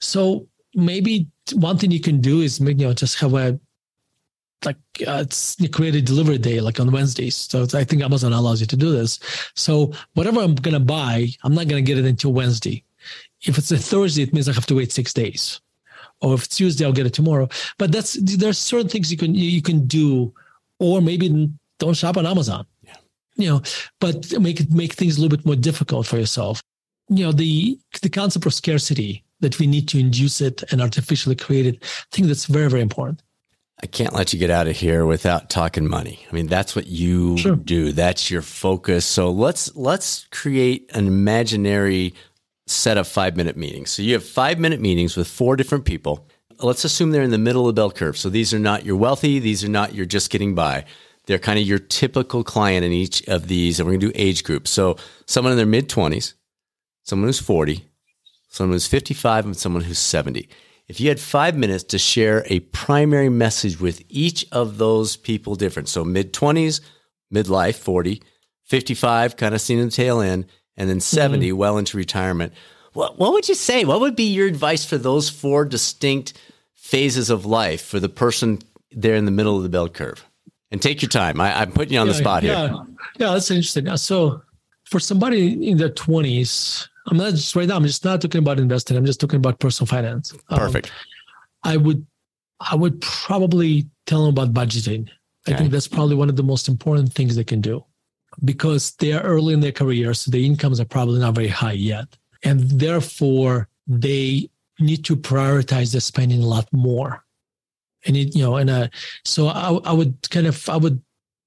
[0.00, 3.58] so maybe one thing you can do is you know just have a
[4.64, 7.36] like uh, it's create a delivery day like on Wednesdays.
[7.36, 9.20] So I think Amazon allows you to do this.
[9.54, 12.82] So whatever I'm gonna buy, I'm not gonna get it until Wednesday.
[13.42, 15.60] If it's a Thursday, it means I have to wait six days.
[16.24, 17.48] Or if it's Tuesday, I'll get it tomorrow.
[17.78, 20.32] But that's there's certain things you can you, can do,
[20.78, 22.64] or maybe don't shop on Amazon.
[22.82, 22.96] Yeah.
[23.36, 23.62] You know,
[24.00, 26.62] but make make things a little bit more difficult for yourself.
[27.10, 31.36] You know, the the concept of scarcity that we need to induce it and artificially
[31.36, 31.76] create it.
[31.82, 33.22] I think that's very very important.
[33.82, 36.24] I can't let you get out of here without talking money.
[36.30, 37.56] I mean, that's what you Sure.
[37.56, 37.92] do.
[37.92, 39.04] That's your focus.
[39.04, 42.14] So let's let's create an imaginary
[42.66, 43.90] set of 5-minute meetings.
[43.90, 46.28] So you have 5-minute meetings with four different people.
[46.60, 48.16] Let's assume they're in the middle of the bell curve.
[48.16, 50.84] So these are not your wealthy, these are not your just getting by.
[51.26, 54.12] They're kind of your typical client in each of these and we're going to do
[54.14, 54.70] age groups.
[54.70, 54.96] So
[55.26, 56.34] someone in their mid 20s,
[57.02, 57.84] someone who's 40,
[58.48, 60.48] someone who's 55 and someone who's 70.
[60.86, 65.54] If you had five minutes to share a primary message with each of those people
[65.54, 66.80] different, so mid 20s,
[67.32, 68.22] midlife, 40,
[68.64, 71.56] 55, kind of seeing the tail end, and then 70, mm-hmm.
[71.56, 72.52] well into retirement.
[72.92, 73.84] What, what would you say?
[73.84, 76.32] What would be your advice for those four distinct
[76.74, 78.60] phases of life for the person
[78.92, 80.24] there in the middle of the bell curve?
[80.70, 81.40] And take your time.
[81.40, 82.68] I, am putting you on yeah, the spot yeah.
[82.68, 82.86] here.
[83.18, 83.96] Yeah, that's interesting.
[83.96, 84.42] So,
[84.84, 88.58] for somebody in their 20s, I'm not just right now, I'm just not talking about
[88.58, 88.96] investing.
[88.96, 90.32] I'm just talking about personal finance.
[90.48, 90.86] Um, Perfect.
[90.88, 90.92] Um,
[91.64, 92.06] I would
[92.60, 95.08] I would probably tell them about budgeting.
[95.46, 95.54] Okay.
[95.54, 97.84] I think that's probably one of the most important things they can do
[98.44, 101.72] because they are early in their career, so the incomes are probably not very high
[101.72, 102.16] yet.
[102.42, 107.24] And therefore, they need to prioritize their spending a lot more.
[108.06, 108.88] And it, you know, and uh,
[109.24, 111.00] so I, I would kind of I would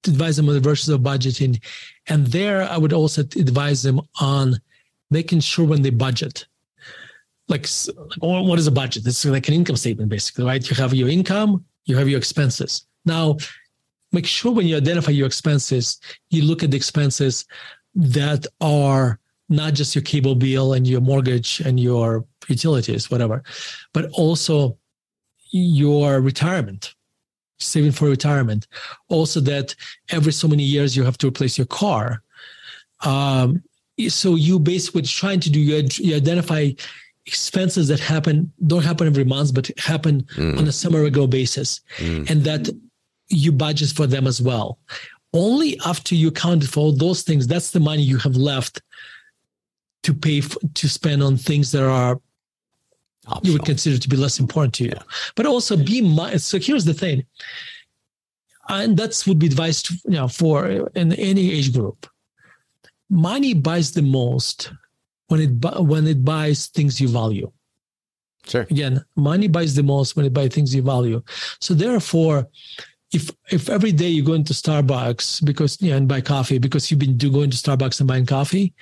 [0.07, 1.61] advise them on the versions of budgeting,
[2.07, 4.59] and there I would also advise them on
[5.11, 6.45] making sure when they budget
[7.47, 7.67] like
[8.19, 11.63] what is a budget it's like an income statement basically right you have your income
[11.85, 13.37] you have your expenses now
[14.11, 17.45] make sure when you identify your expenses you look at the expenses
[17.95, 23.43] that are not just your cable bill and your mortgage and your utilities whatever
[23.93, 24.77] but also
[25.51, 26.93] your retirement
[27.59, 28.67] saving for retirement
[29.09, 29.73] also that
[30.09, 32.21] every so many years you have to replace your car
[33.03, 33.63] um,
[34.07, 36.69] so you basically trying to do you, you identify
[37.25, 40.57] expenses that happen don't happen every month but happen mm.
[40.57, 42.29] on a summer ago basis mm.
[42.29, 42.69] and that
[43.29, 44.79] you budget for them as well
[45.33, 48.81] only after you accounted for all those things that's the money you have left
[50.03, 52.19] to pay for, to spend on things that are
[53.27, 53.45] Optional.
[53.45, 55.03] you would consider to be less important to you yeah.
[55.35, 57.25] but also be my, so here's the thing
[58.69, 62.07] and that's would be advised you know for in any age group
[63.09, 64.71] money buys the most
[65.27, 67.51] when it when it buys things you value.
[68.45, 68.61] Sure.
[68.69, 71.21] Again, money buys the most when it buys things you value.
[71.59, 72.47] So therefore,
[73.13, 76.99] if if every day you go into Starbucks because know, and buy coffee because you've
[76.99, 78.73] been do, going to Starbucks and buying coffee,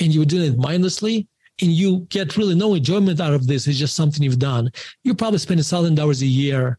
[0.00, 1.26] and you're doing it mindlessly,
[1.60, 4.70] and you get really no enjoyment out of this, it's just something you've done.
[5.02, 6.78] You're probably spend a thousand dollars a year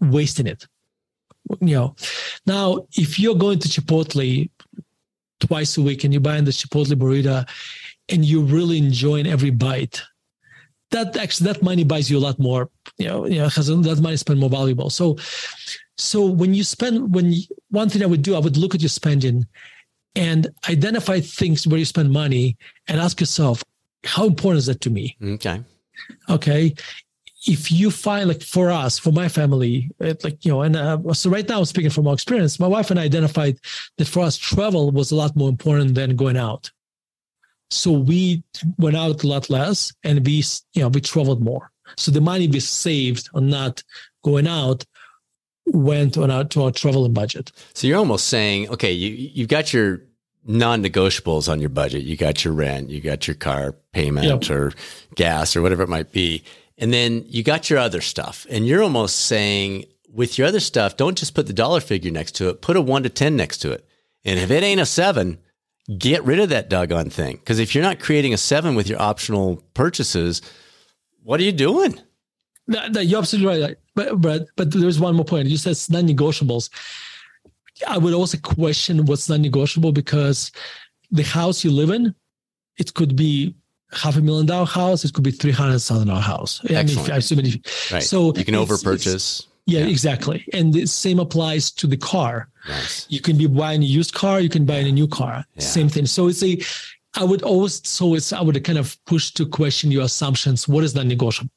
[0.00, 0.66] wasting it.
[1.60, 1.96] You know,
[2.46, 4.50] now if you're going to Chipotle
[5.40, 7.48] twice a week and you're buying the Chipotle burrito
[8.08, 10.02] and you're really enjoying every bite,
[10.90, 12.70] that actually that money buys you a lot more.
[12.98, 14.90] You know, you know, has that money spent more valuable.
[14.90, 15.16] So,
[15.98, 18.82] so when you spend, when you, one thing I would do, I would look at
[18.82, 19.46] your spending
[20.14, 22.56] and identify things where you spend money
[22.88, 23.62] and ask yourself,
[24.04, 25.16] how important is that to me?
[25.22, 25.62] Okay.
[26.28, 26.74] Okay.
[27.46, 31.12] If you find like for us, for my family, it, like, you know, and uh,
[31.12, 33.58] so right now I'm speaking from our experience, my wife and I identified
[33.98, 36.70] that for us, travel was a lot more important than going out.
[37.70, 38.42] So we
[38.78, 41.70] went out a lot less and we, you know, we traveled more.
[41.96, 43.82] So the money we saved on not
[44.22, 44.84] going out
[45.66, 47.52] went on our to our traveling budget.
[47.74, 50.02] So you're almost saying, okay, you you've got your
[50.44, 52.04] non-negotiables on your budget.
[52.04, 54.50] You got your rent, you got your car payment yep.
[54.50, 54.72] or
[55.16, 56.44] gas or whatever it might be.
[56.78, 58.46] And then you got your other stuff.
[58.48, 62.32] And you're almost saying with your other stuff, don't just put the dollar figure next
[62.36, 63.86] to it, put a 1 to 10 next to it.
[64.24, 65.38] And if it ain't a 7,
[65.98, 67.36] get rid of that doggone thing.
[67.36, 70.42] Because if you're not creating a seven with your optional purchases,
[71.22, 72.00] what are you doing?
[72.66, 73.76] No, no, you're absolutely right.
[73.96, 75.48] But but but there's one more point.
[75.48, 76.70] You said it's non-negotiables.
[77.88, 80.52] I would also question what's non-negotiable because
[81.10, 82.14] the house you live in,
[82.78, 83.56] it could be
[83.92, 85.04] half a million dollar house.
[85.04, 86.60] It could be three hundred thousand dollar house.
[86.64, 86.98] Excellent.
[86.98, 88.02] I mean, I assume if, right.
[88.02, 89.48] so you can over purchase.
[89.66, 90.46] Yeah, yeah, exactly.
[90.52, 92.48] And the same applies to the car.
[92.68, 93.06] Nice.
[93.08, 95.44] You can be buying a used car, you can buy a new car.
[95.54, 95.62] Yeah.
[95.62, 96.06] Same thing.
[96.06, 96.60] So it's a
[97.18, 100.68] I would always so it's I would kind of push to question your assumptions.
[100.68, 101.50] What is non-negotiable?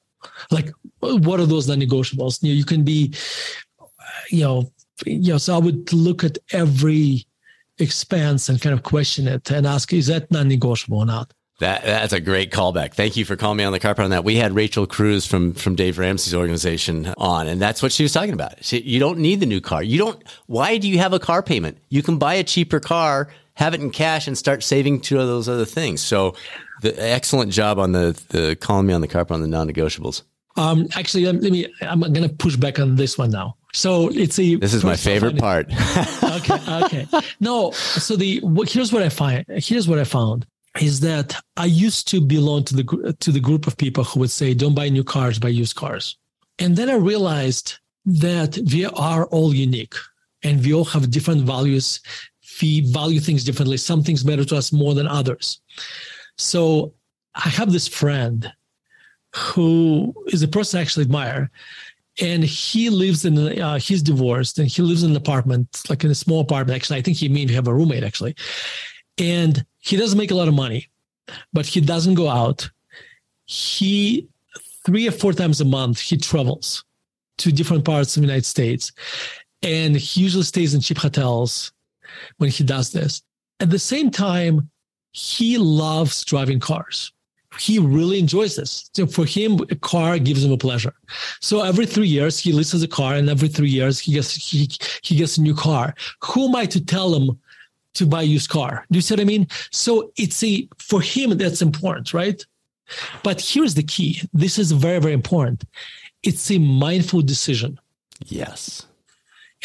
[0.52, 2.44] Like what are those non-negotiables?
[2.44, 3.14] You, know, you can be,
[4.30, 4.72] you know,
[5.06, 7.26] you know, so I would look at every
[7.78, 11.34] expense and kind of question it and ask, is that non-negotiable or not?
[11.60, 12.94] That that's a great callback.
[12.94, 14.24] Thank you for calling me on the carpet on that.
[14.24, 18.14] We had Rachel Cruz from from Dave Ramsey's organization on, and that's what she was
[18.14, 18.64] talking about.
[18.64, 19.84] She, you don't need the new car.
[19.84, 20.24] You don't.
[20.46, 21.78] Why do you have a car payment?
[21.90, 23.28] You can buy a cheaper car,
[23.60, 26.02] have it in cash, and start saving to those other things.
[26.02, 26.36] So,
[26.82, 30.24] the excellent job on the the calling me on the carpet on the non-negotiables.
[30.56, 31.68] Um, actually, let me.
[31.82, 33.56] I'm going to push back on this one now.
[33.74, 34.56] So it's a.
[34.56, 35.68] This is my favorite part.
[36.24, 36.84] okay.
[36.84, 37.08] Okay.
[37.40, 37.72] No.
[37.72, 39.46] So the here's what I find.
[39.50, 40.46] Here's what I found
[40.82, 44.32] is that I used to belong to the to the group of people who would
[44.32, 46.18] say, "Don't buy new cars, buy used cars."
[46.58, 49.96] And then I realized that we are all unique,
[50.44, 52.00] and we all have different values.
[52.62, 53.78] We value things differently.
[53.78, 55.62] Some things matter to us more than others.
[56.38, 56.94] So
[57.36, 58.52] I have this friend
[59.36, 61.52] who is a person I actually admire,
[62.22, 66.12] and he lives in uh, he's divorced and he lives in an apartment like in
[66.12, 68.36] a small apartment actually i think he may have a roommate actually
[69.18, 70.88] and he doesn't make a lot of money
[71.54, 72.70] but he doesn't go out
[73.46, 74.28] he
[74.86, 76.84] three or four times a month he travels
[77.38, 78.92] to different parts of the united states
[79.62, 81.72] and he usually stays in cheap hotels
[82.38, 83.24] when he does this
[83.60, 84.70] at the same time
[85.12, 87.12] he loves driving cars
[87.58, 88.90] he really enjoys this.
[88.94, 90.94] So for him, a car gives him a pleasure.
[91.42, 94.70] So every three years he leases a car, and every three years he gets he
[95.02, 95.96] he gets a new car.
[96.24, 97.40] Who am I to tell him
[97.96, 98.86] to buy a used car?
[98.92, 99.48] Do you see what I mean?
[99.72, 102.44] So it's a for him that's important, right?
[103.24, 104.22] But here's the key.
[104.34, 105.64] This is very very important.
[106.24, 107.80] It's a mindful decision.
[108.26, 108.86] Yes.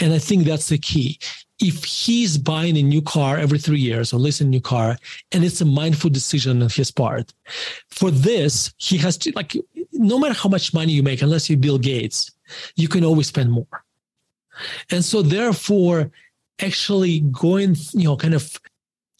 [0.00, 1.18] And I think that's the key
[1.60, 4.96] if he's buying a new car every three years or leasing a new car
[5.32, 7.32] and it's a mindful decision on his part
[7.90, 9.56] for this he has to like
[9.92, 12.30] no matter how much money you make unless you're bill gates
[12.76, 13.84] you can always spend more
[14.90, 16.10] and so therefore
[16.60, 18.58] actually going you know kind of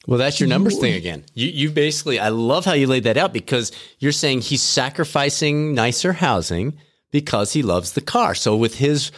[0.06, 1.24] well, that's your numbers thing again.
[1.32, 5.74] You you basically I love how you laid that out because you're saying he's sacrificing
[5.74, 6.76] nicer housing
[7.10, 8.34] because he loves the car.
[8.34, 9.10] So with his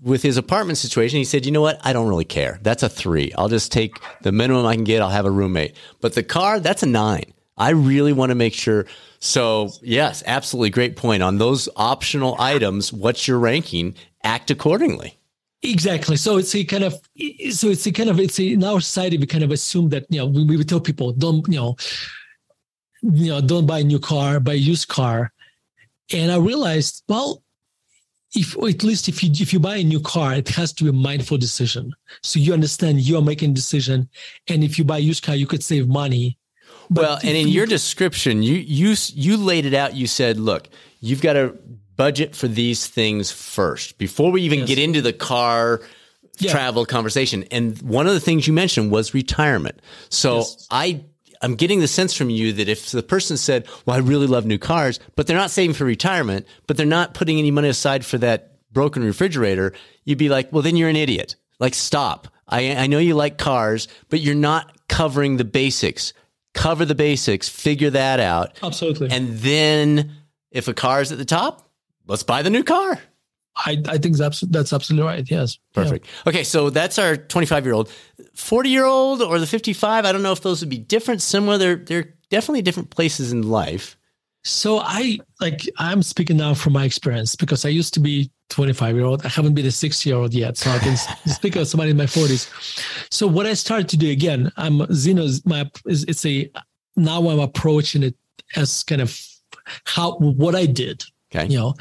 [0.00, 1.80] with his apartment situation, he said, you know what?
[1.84, 2.58] I don't really care.
[2.62, 3.32] That's a three.
[3.36, 5.02] I'll just take the minimum I can get.
[5.02, 5.76] I'll have a roommate.
[6.00, 7.32] But the car, that's a nine.
[7.58, 8.86] I really want to make sure.
[9.18, 11.22] So, yes, absolutely great point.
[11.22, 13.94] On those optional items, what's your ranking?
[14.24, 15.18] Act accordingly.
[15.62, 16.16] Exactly.
[16.16, 16.94] So it's a kind of,
[17.50, 20.06] so it's a kind of, it's a, in our society, we kind of assume that,
[20.08, 21.76] you know, we, we would tell people don't, you know,
[23.02, 25.32] you know, don't buy a new car, buy a used car.
[26.12, 27.41] And I realized, well,
[28.34, 30.90] if at least if you if you buy a new car, it has to be
[30.90, 31.92] a mindful decision.
[32.22, 34.08] So you understand you are making a decision,
[34.48, 36.38] and if you buy a used car, you could save money.
[36.90, 39.94] well, and in you, your description, you you you laid it out.
[39.94, 40.68] You said, "Look,
[41.00, 41.56] you've got to
[41.96, 44.68] budget for these things first before we even yes.
[44.68, 45.80] get into the car."
[46.38, 46.50] Yeah.
[46.50, 50.66] travel conversation and one of the things you mentioned was retirement so yes.
[50.70, 51.04] i
[51.42, 54.46] I'm getting the sense from you that if the person said, "Well, I really love
[54.46, 58.04] new cars," but they're not saving for retirement, but they're not putting any money aside
[58.04, 59.72] for that broken refrigerator,
[60.04, 62.28] you'd be like, "Well, then you're an idiot." Like, stop.
[62.48, 66.12] I, I know you like cars, but you're not covering the basics.
[66.54, 68.58] Cover the basics, figure that out.
[68.62, 69.10] Absolutely.
[69.10, 70.12] And then
[70.50, 71.70] if a car is at the top,
[72.06, 73.00] let's buy the new car.
[73.56, 75.30] I, I think that's that's absolutely right.
[75.30, 75.58] Yes.
[75.74, 76.06] Perfect.
[76.06, 76.30] Yeah.
[76.30, 77.90] Okay, so that's our 25 year old,
[78.34, 80.04] 40 year old, or the 55.
[80.04, 81.58] I don't know if those would be different, similar.
[81.58, 83.96] They're they're definitely different places in life.
[84.44, 88.96] So I like I'm speaking now from my experience because I used to be 25
[88.96, 89.24] year old.
[89.24, 91.96] I haven't been a 60 year old yet, so I can speak of somebody in
[91.96, 92.50] my 40s.
[93.12, 96.50] So what I started to do again, I'm Zeno's my it's a
[96.96, 98.16] now I'm approaching it
[98.56, 99.18] as kind of
[99.84, 101.04] how what I did
[101.34, 101.46] Okay.
[101.46, 101.74] You know,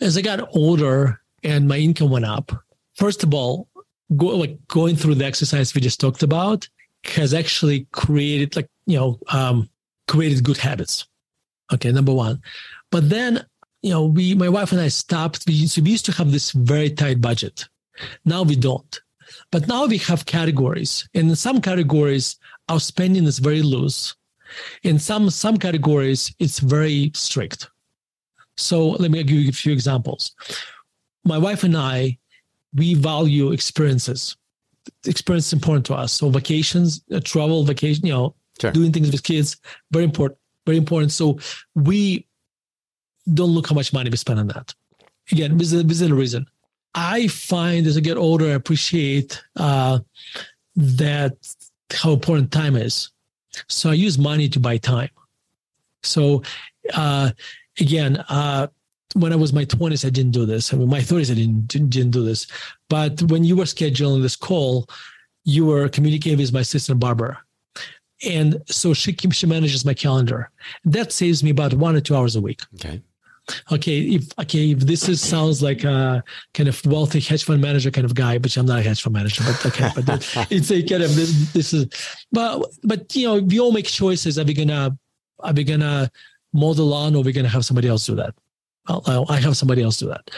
[0.00, 2.52] as I got older and my income went up,
[2.94, 3.68] first of all,
[4.16, 6.68] go, like going through the exercise we just talked about
[7.04, 9.68] has actually created like, you know, um,
[10.08, 11.06] created good habits.
[11.72, 11.90] Okay.
[11.90, 12.40] Number one.
[12.92, 13.44] But then,
[13.82, 15.44] you know, we, my wife and I stopped.
[15.46, 17.68] We, so we used to have this very tight budget.
[18.24, 19.00] Now we don't.
[19.50, 21.08] But now we have categories.
[21.14, 22.36] And in some categories,
[22.68, 24.14] our spending is very loose.
[24.84, 27.68] In some some categories, it's very strict.
[28.56, 30.32] So let me give you a few examples.
[31.24, 32.18] My wife and I,
[32.74, 34.36] we value experiences.
[35.04, 36.12] Experience is important to us.
[36.12, 38.70] So vacations, uh, travel, vacation, you know, sure.
[38.72, 39.56] doing things with kids,
[39.90, 41.12] very important, very important.
[41.12, 41.38] So
[41.74, 42.26] we
[43.34, 44.74] don't look how much money we spend on that.
[45.32, 46.46] Again, this is, this is a reason.
[46.94, 49.98] I find as I get older, I appreciate uh,
[50.76, 51.36] that
[51.92, 53.10] how important time is.
[53.68, 55.10] So I use money to buy time.
[56.02, 56.42] So
[56.94, 57.30] uh,
[57.80, 58.68] again, uh,
[59.14, 60.72] when I was my 20s, I didn't do this.
[60.72, 62.46] I mean, my 30s, I didn't, didn't, do this.
[62.88, 64.88] But when you were scheduling this call,
[65.44, 67.40] you were communicating with my sister Barbara.
[68.24, 70.50] And so she she manages my calendar.
[70.84, 72.60] That saves me about one or two hours a week.
[72.74, 73.02] Okay.
[73.70, 74.00] Okay.
[74.00, 78.06] If okay, if this is sounds like a kind of wealthy hedge fund manager kind
[78.06, 81.02] of guy, but I'm not a hedge fund manager, but okay, but it's a kind
[81.02, 81.86] of this, this is
[82.32, 84.38] but but you know, we all make choices.
[84.38, 84.96] Are we gonna
[85.40, 86.10] are we gonna mow
[86.74, 88.34] the lawn or we're going to have somebody else do that.
[88.88, 90.30] I'll, I have somebody else do that.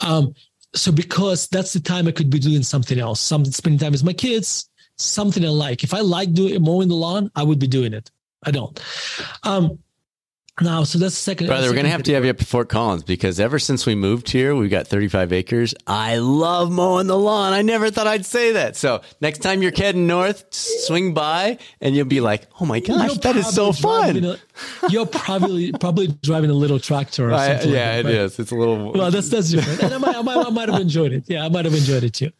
[0.00, 0.34] Um,
[0.74, 4.04] so because that's the time I could be doing something else, some spending time with
[4.04, 5.82] my kids, something I like.
[5.82, 8.10] If I like doing mowing the lawn, I would be doing it.
[8.44, 8.80] I don't.
[9.42, 9.78] Um,
[10.60, 11.46] Now, so that's the second.
[11.46, 13.86] Brother, we're going to have to have you up to Fort Collins because ever since
[13.86, 15.74] we moved here, we've got 35 acres.
[15.86, 17.52] I love mowing the lawn.
[17.52, 18.76] I never thought I'd say that.
[18.76, 23.08] So next time you're heading north, swing by and you'll be like, oh my gosh,
[23.08, 24.24] You're that is so fun.
[24.24, 24.38] a-
[24.90, 27.70] you're probably probably driving a little tractor or I- something.
[27.72, 28.38] yeah, like it is.
[28.38, 28.92] It's a little.
[28.92, 29.82] Well, that's that's different.
[29.82, 31.24] And I might, I might, I might have enjoyed it.
[31.26, 32.30] Yeah, I might have enjoyed it too.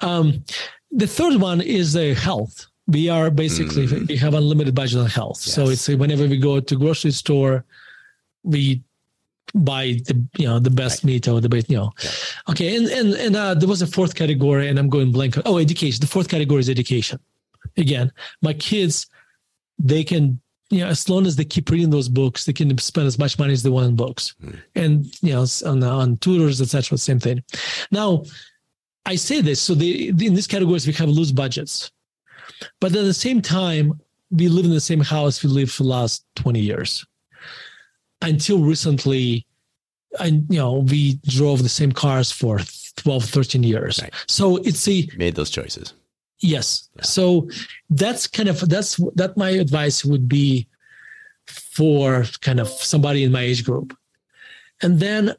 [0.00, 0.44] Um,
[0.90, 2.66] the third one is the health.
[2.86, 5.38] We are basically we have unlimited budget on health.
[5.38, 5.72] So Mm.
[5.72, 7.64] It's whenever we go to grocery store,
[8.42, 8.82] we
[9.54, 11.92] buy the you know the best meat or the best you know.
[12.50, 15.36] Okay, and and and uh, there was a fourth category, and I'm going blank.
[15.46, 16.00] Oh, education.
[16.00, 17.18] The fourth category is education.
[17.76, 18.12] Again,
[18.42, 19.06] my kids,
[19.78, 23.06] they can you know as long as they keep reading those books, they can spend
[23.06, 24.34] as much money as they want on books,
[24.74, 26.98] and you know on on tutors, etc.
[26.98, 27.42] Same thing.
[27.90, 28.24] Now,
[29.06, 31.90] I say this so they in these categories we have loose budgets,
[32.80, 35.88] but at the same time we live in the same house we lived for the
[35.88, 37.04] last twenty years.
[38.22, 39.46] Until recently,
[40.18, 42.60] and you know we drove the same cars for
[42.96, 44.14] 12 13 years Right.
[44.28, 45.94] so it's a made those choices.
[46.40, 46.88] Yes.
[47.02, 47.48] So
[47.90, 50.66] that's kind of that's that my advice would be
[51.46, 53.96] for kind of somebody in my age group.
[54.82, 55.34] And then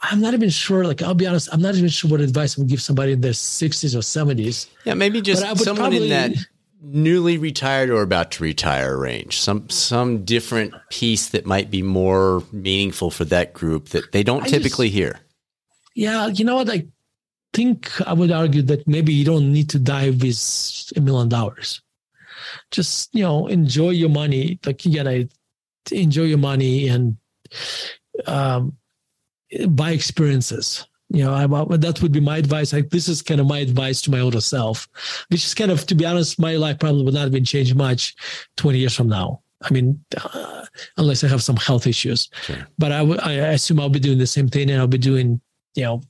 [0.00, 2.62] I'm not even sure, like I'll be honest, I'm not even sure what advice I
[2.62, 4.68] would give somebody in their 60s or 70s.
[4.84, 6.32] Yeah, maybe just But I would someone in that
[6.80, 9.40] newly retired or about to retire range.
[9.40, 14.42] Some some different piece that might be more meaningful for that group that they don't
[14.42, 15.20] I just- typically hear.
[15.94, 16.70] Yeah, you know what?
[16.70, 16.86] I
[17.52, 21.80] think I would argue that maybe you don't need to die with a million dollars.
[22.70, 24.60] Just, you know, enjoy your money.
[24.64, 25.28] Like again, I
[25.90, 27.16] enjoy your money and
[28.26, 28.76] um
[29.68, 30.86] buy experiences.
[31.10, 31.46] You know, I,
[31.76, 32.72] that would be my advice.
[32.72, 34.86] Like this is kind of my advice to my older self,
[35.28, 37.74] which is kind of, to be honest, my life probably would not have been changed
[37.74, 38.14] much
[38.56, 39.40] 20 years from now.
[39.62, 40.66] I mean, uh,
[40.98, 42.28] unless I have some health issues.
[42.42, 42.68] Sure.
[42.78, 45.40] But I assume I'll be doing the same thing, and I'll be doing,
[45.74, 46.02] you know,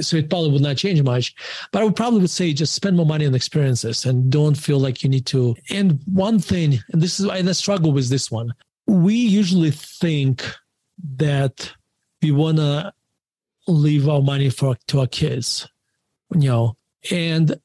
[0.00, 1.34] so it probably would not change much.
[1.72, 4.78] But I would probably would say just spend more money on experiences and don't feel
[4.78, 5.56] like you need to.
[5.70, 8.54] And one thing, and this is and I struggle with this one.
[8.86, 10.44] We usually think
[11.16, 11.72] that
[12.22, 12.92] we want to
[13.68, 15.68] leave our money for to our kids,
[16.34, 16.76] you know,
[17.10, 17.60] and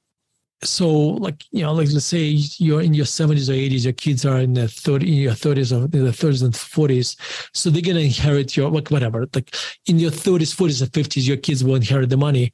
[0.63, 2.23] so like you know like let's say
[2.57, 5.71] you're in your 70s or 80s your kids are in their 30 in your 30s
[5.71, 7.15] or in their 30s and 40s
[7.53, 9.55] so they're going to inherit your like whatever like
[9.85, 12.53] in your 30s 40s and 50s your kids will inherit the money.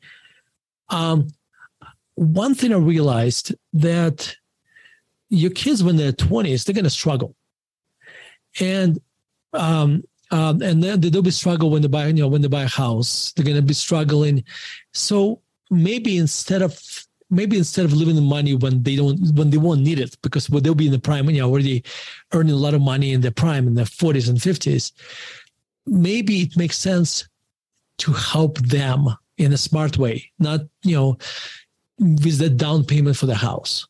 [0.89, 1.29] Um
[2.15, 4.35] one thing i realized that
[5.29, 7.35] your kids when they're 20s they're going to struggle.
[8.59, 8.99] And
[9.53, 10.03] um
[10.33, 12.67] um, and then they'll be struggling when they buy, you know, when they buy a
[12.67, 14.43] house, they're going to be struggling.
[14.91, 16.79] So maybe instead of
[17.29, 20.49] maybe instead of living the money when they don't when they won't need it because
[20.49, 21.83] well, they'll be in the prime, you know, already
[22.33, 24.91] earning a lot of money in their prime in their 40s and 50s.
[25.85, 27.27] Maybe it makes sense
[27.99, 31.17] to help them in a smart way, not you know,
[31.99, 33.87] with the down payment for the house.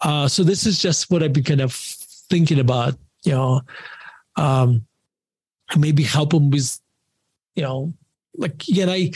[0.00, 2.94] Uh, so this is just what I've been kind of thinking about,
[3.24, 3.62] you know,
[4.36, 4.86] um,
[5.76, 6.80] maybe help them with,
[7.54, 7.92] you know,
[8.36, 9.12] like again, I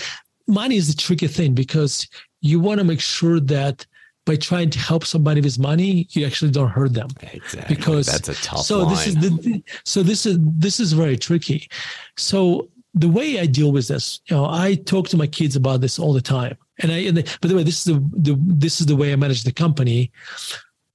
[0.47, 2.09] money is a tricky thing because
[2.41, 3.87] you want to make sure that
[4.27, 7.09] by trying to help somebody with money, you actually don't hurt them.
[7.33, 7.75] Exactly.
[7.75, 8.89] Because that's a tough so line.
[8.91, 11.69] this is the so this is this is very tricky.
[12.17, 15.81] So the way I deal with this, you know, I talk to my kids about
[15.81, 16.57] this all the time.
[16.79, 19.17] And I, and by the way, this is the, the this is the way I
[19.17, 20.11] manage the company.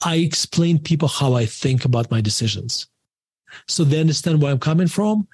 [0.04, 2.88] I explain people how I think about my decisions,
[3.68, 5.28] so they understand where I'm coming from,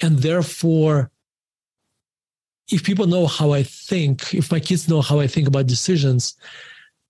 [0.00, 1.10] and therefore,
[2.70, 6.34] if people know how I think, if my kids know how I think about decisions,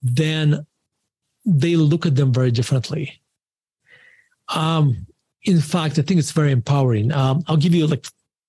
[0.03, 0.67] then
[1.45, 3.21] they look at them very differently.
[4.49, 5.07] Um,
[5.45, 7.13] in fact, I think it's very empowering.
[7.13, 8.07] Um, I'll give you like,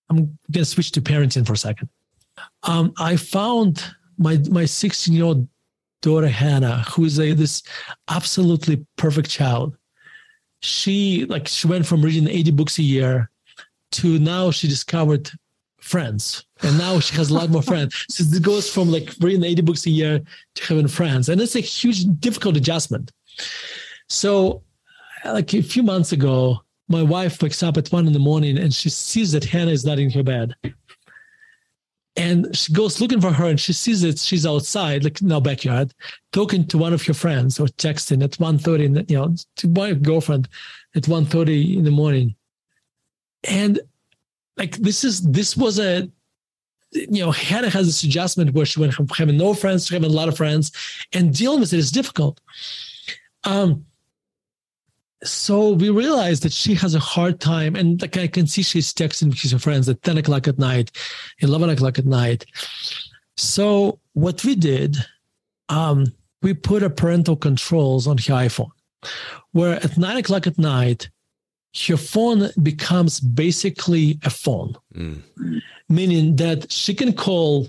[0.10, 1.90] I'm gonna switch to parenting for a second.
[2.64, 3.84] Um, I found
[4.18, 5.48] my my 16 year old
[6.02, 7.64] daughter Hannah, who is a this
[8.10, 9.76] absolutely perfect child.
[10.66, 13.30] She like she went from reading 80 books a year
[13.92, 15.30] to now she discovered
[15.80, 18.06] friends, and now she has a lot more friends.
[18.10, 20.22] So it goes from like reading 80 books a year
[20.56, 23.12] to having friends, and it's a huge difficult adjustment.
[24.10, 24.64] So,
[25.24, 28.74] like a few months ago, my wife wakes up at one in the morning and
[28.74, 30.56] she sees that Hannah is not in her bed.
[32.18, 35.42] And she goes looking for her and she sees that she's outside, like in our
[35.42, 35.94] backyard,
[36.32, 39.68] talking to one of her friends or texting at 1.30, in the, you know, to
[39.68, 40.48] my girlfriend
[40.96, 42.36] at 1.30 in the morning.
[43.44, 43.80] And
[44.58, 46.10] like this is this was a
[46.92, 50.10] you know, Hannah has this adjustment where she went from having no friends to having
[50.10, 50.72] a lot of friends,
[51.12, 52.40] and dealing with it is difficult.
[53.44, 53.86] Um,
[55.24, 58.94] so we realized that she has a hard time, and like I can see she's
[58.94, 60.92] texting with her friends at 10 o'clock at night,
[61.40, 62.46] 11 o'clock at night.
[63.38, 64.98] So what we did,
[65.70, 66.06] um,
[66.42, 68.72] we put a parental controls on her iPhone,
[69.52, 71.10] where at nine o'clock at night,
[71.88, 75.22] her phone becomes basically a phone, mm.
[75.90, 77.68] meaning that she can call.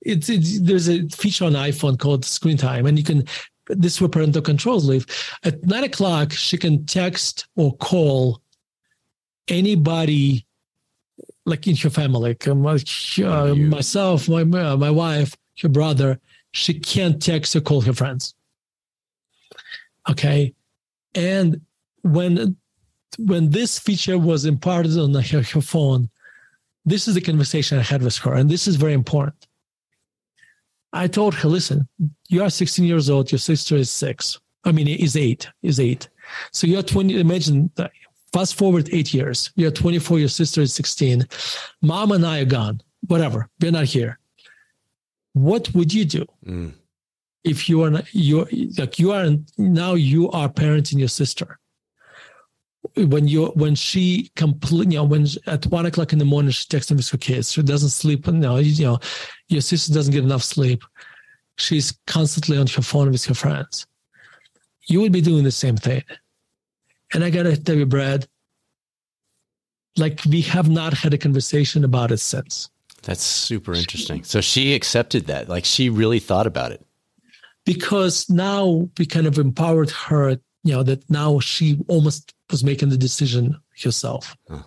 [0.00, 3.24] It's, it's, there's a feature on iPhone called Screen Time, and you can.
[3.68, 5.06] This is where parental controls live.
[5.42, 8.40] At nine o'clock, she can text or call
[9.48, 10.46] anybody,
[11.46, 16.20] like in her family, like uh, myself, my my wife, her brother.
[16.52, 18.34] She can't text or call her friends.
[20.08, 20.54] Okay,
[21.14, 21.60] and
[22.02, 22.56] when
[23.18, 26.10] when this feature was imparted on her, her phone,
[26.84, 29.43] this is the conversation I had with her, and this is very important.
[30.94, 31.88] I told her, listen,
[32.28, 34.38] you are 16 years old, your sister is six.
[34.64, 36.08] I mean, is eight, is eight.
[36.52, 37.90] So you're 20, imagine that.
[38.32, 39.52] Fast forward eight years.
[39.54, 41.26] You're 24, your sister is 16.
[41.82, 42.80] Mom and I are gone.
[43.06, 43.48] Whatever.
[43.60, 44.18] We're not here.
[45.34, 46.26] What would you do?
[46.46, 46.72] Mm.
[47.44, 49.28] If you are not, you're like you are
[49.58, 51.58] now you are parenting your sister
[52.96, 56.66] when you when she completely you know when at one o'clock in the morning she
[56.68, 57.52] texts with her kids.
[57.52, 58.98] She doesn't sleep and no you know
[59.48, 60.82] your sister doesn't get enough sleep.
[61.56, 63.86] She's constantly on her phone with her friends.
[64.86, 66.02] You would be doing the same thing.
[67.12, 68.26] And i gotta tell you brad
[69.96, 72.68] like we have not had a conversation about it since.
[73.02, 74.24] That's super interesting.
[74.24, 75.48] So she accepted that.
[75.48, 76.84] Like she really thought about it.
[77.64, 82.88] Because now we kind of empowered her you know that now she almost was making
[82.88, 84.62] the decision herself huh.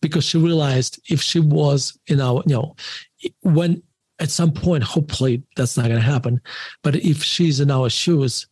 [0.00, 2.74] because she realized if she was in our you know
[3.42, 3.82] when
[4.18, 6.40] at some point hopefully that's not going to happen
[6.82, 8.46] but if she's in our shoes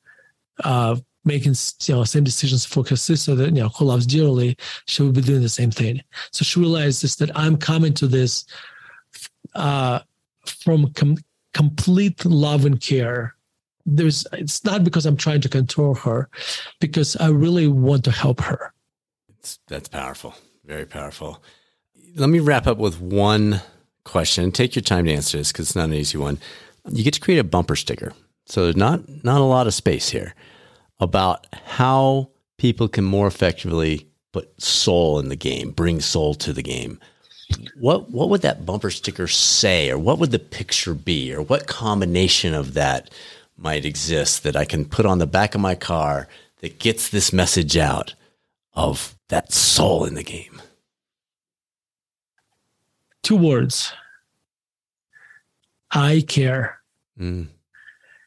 [0.64, 4.56] uh making you know same decisions for her sister that you know who loves dearly
[4.86, 6.00] she would be doing the same thing
[6.32, 8.46] so she realizes that i'm coming to this
[9.54, 10.00] uh
[10.46, 11.18] from com-
[11.52, 13.34] complete love and care
[13.96, 16.28] there's it's not because I'm trying to control her,
[16.80, 18.72] because I really want to help her.
[19.38, 20.34] It's, that's powerful,
[20.64, 21.42] very powerful.
[22.16, 23.60] Let me wrap up with one
[24.04, 24.52] question.
[24.52, 26.38] Take your time to answer this because it's not an easy one.
[26.88, 28.12] You get to create a bumper sticker,
[28.46, 30.34] so there's not not a lot of space here
[30.98, 36.62] about how people can more effectively put soul in the game, bring soul to the
[36.62, 36.98] game.
[37.78, 41.66] What what would that bumper sticker say, or what would the picture be, or what
[41.66, 43.10] combination of that
[43.60, 46.28] might exist that I can put on the back of my car
[46.60, 48.14] that gets this message out
[48.74, 50.60] of that soul in the game?
[53.22, 53.92] Two words.
[55.90, 56.80] I care.
[57.18, 57.48] Mm.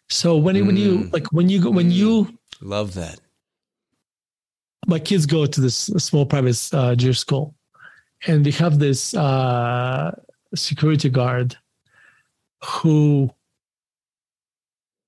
[0.09, 0.67] So when mm.
[0.67, 1.13] when you mm.
[1.13, 1.93] like when you go when mm.
[1.93, 3.19] you love that.
[4.85, 7.55] My kids go to this small private uh, Jewish school,
[8.27, 10.11] and they have this uh,
[10.53, 11.55] security guard
[12.61, 13.31] who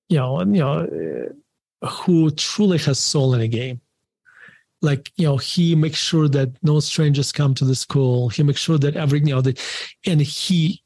[0.08, 1.32] you know, you know,
[1.82, 3.80] uh, who truly has soul in a game.
[4.82, 8.28] Like you know, he makes sure that no strangers come to the school.
[8.28, 9.58] He makes sure that every you know, the,
[10.06, 10.82] and he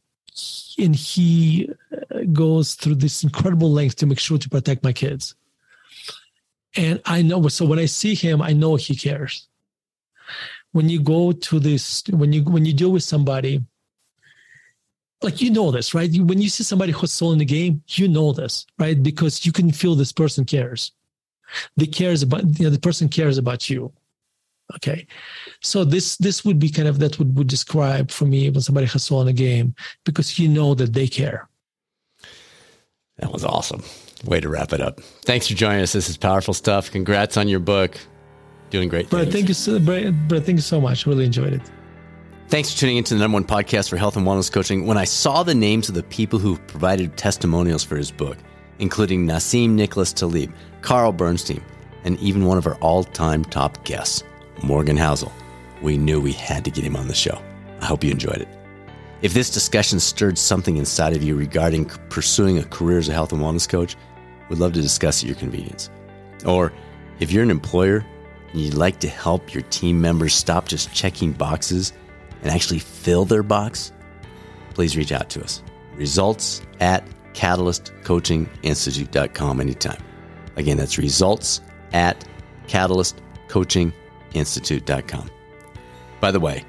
[0.79, 5.35] and he uh, goes through this incredible length to make sure to protect my kids.
[6.77, 9.49] And I know, so when I see him, I know he cares.
[10.73, 13.65] When you go to this, when you when you deal with somebody
[15.23, 16.11] like you know this, right?
[16.21, 19.01] when you see somebody who's soul in the game, you know this, right?
[19.03, 20.93] Because you can feel this person cares.
[21.77, 23.93] They cares about you know, the person cares about you.
[24.77, 25.07] Okay.
[25.61, 28.87] So this this would be kind of that would, would describe for me when somebody
[28.87, 31.49] has soul in the game because you know that they care.
[33.19, 33.83] That was awesome.
[34.25, 35.01] Way to wrap it up.
[35.25, 35.93] Thanks for joining us.
[35.93, 36.91] This is powerful stuff.
[36.91, 37.99] Congrats on your book.
[38.71, 39.11] Doing great.
[39.11, 41.07] But thank you so but thank you so much.
[41.07, 41.63] Really enjoyed it.
[42.51, 44.85] Thanks for tuning into the number one podcast for health and wellness coaching.
[44.85, 48.37] When I saw the names of the people who provided testimonials for his book,
[48.81, 51.63] including Nassim Nicholas Taleb, Carl Bernstein,
[52.03, 54.25] and even one of our all time top guests,
[54.65, 55.31] Morgan Housel,
[55.81, 57.41] we knew we had to get him on the show.
[57.83, 58.49] I hope you enjoyed it.
[59.23, 63.33] If this discussion stirred something inside of you regarding pursuing a career as a health
[63.33, 63.95] and wellness coach,
[64.49, 65.89] we'd love to discuss at your convenience.
[66.45, 66.73] Or
[67.21, 68.05] if you're an employer
[68.51, 71.93] and you'd like to help your team members stop just checking boxes
[72.43, 73.93] and actually fill their box,
[74.75, 75.63] please reach out to us.
[75.95, 80.03] Results at catalystcoachinginstitute.com anytime.
[80.57, 81.61] Again, that's results
[81.93, 82.25] at
[82.67, 85.31] catalystcoachinginstitute.com.
[86.21, 86.65] By the way,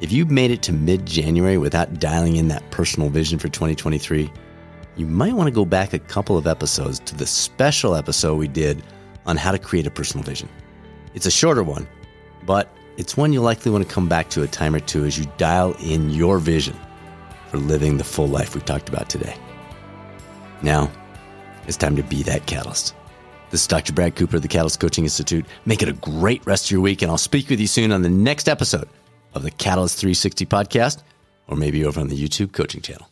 [0.00, 4.30] if you've made it to mid January without dialing in that personal vision for 2023,
[4.96, 8.48] you might want to go back a couple of episodes to the special episode we
[8.48, 8.82] did
[9.26, 10.48] on how to create a personal vision.
[11.14, 11.86] It's a shorter one,
[12.44, 15.18] but it's one you'll likely want to come back to a time or two as
[15.18, 16.76] you dial in your vision
[17.48, 19.36] for living the full life we talked about today.
[20.62, 20.90] Now,
[21.66, 22.94] it's time to be that catalyst.
[23.50, 23.92] This is Dr.
[23.92, 25.46] Brad Cooper of the Catalyst Coaching Institute.
[25.64, 28.02] Make it a great rest of your week, and I'll speak with you soon on
[28.02, 28.88] the next episode
[29.34, 31.02] of the Catalyst 360 podcast,
[31.46, 33.08] or maybe over on the YouTube coaching channel.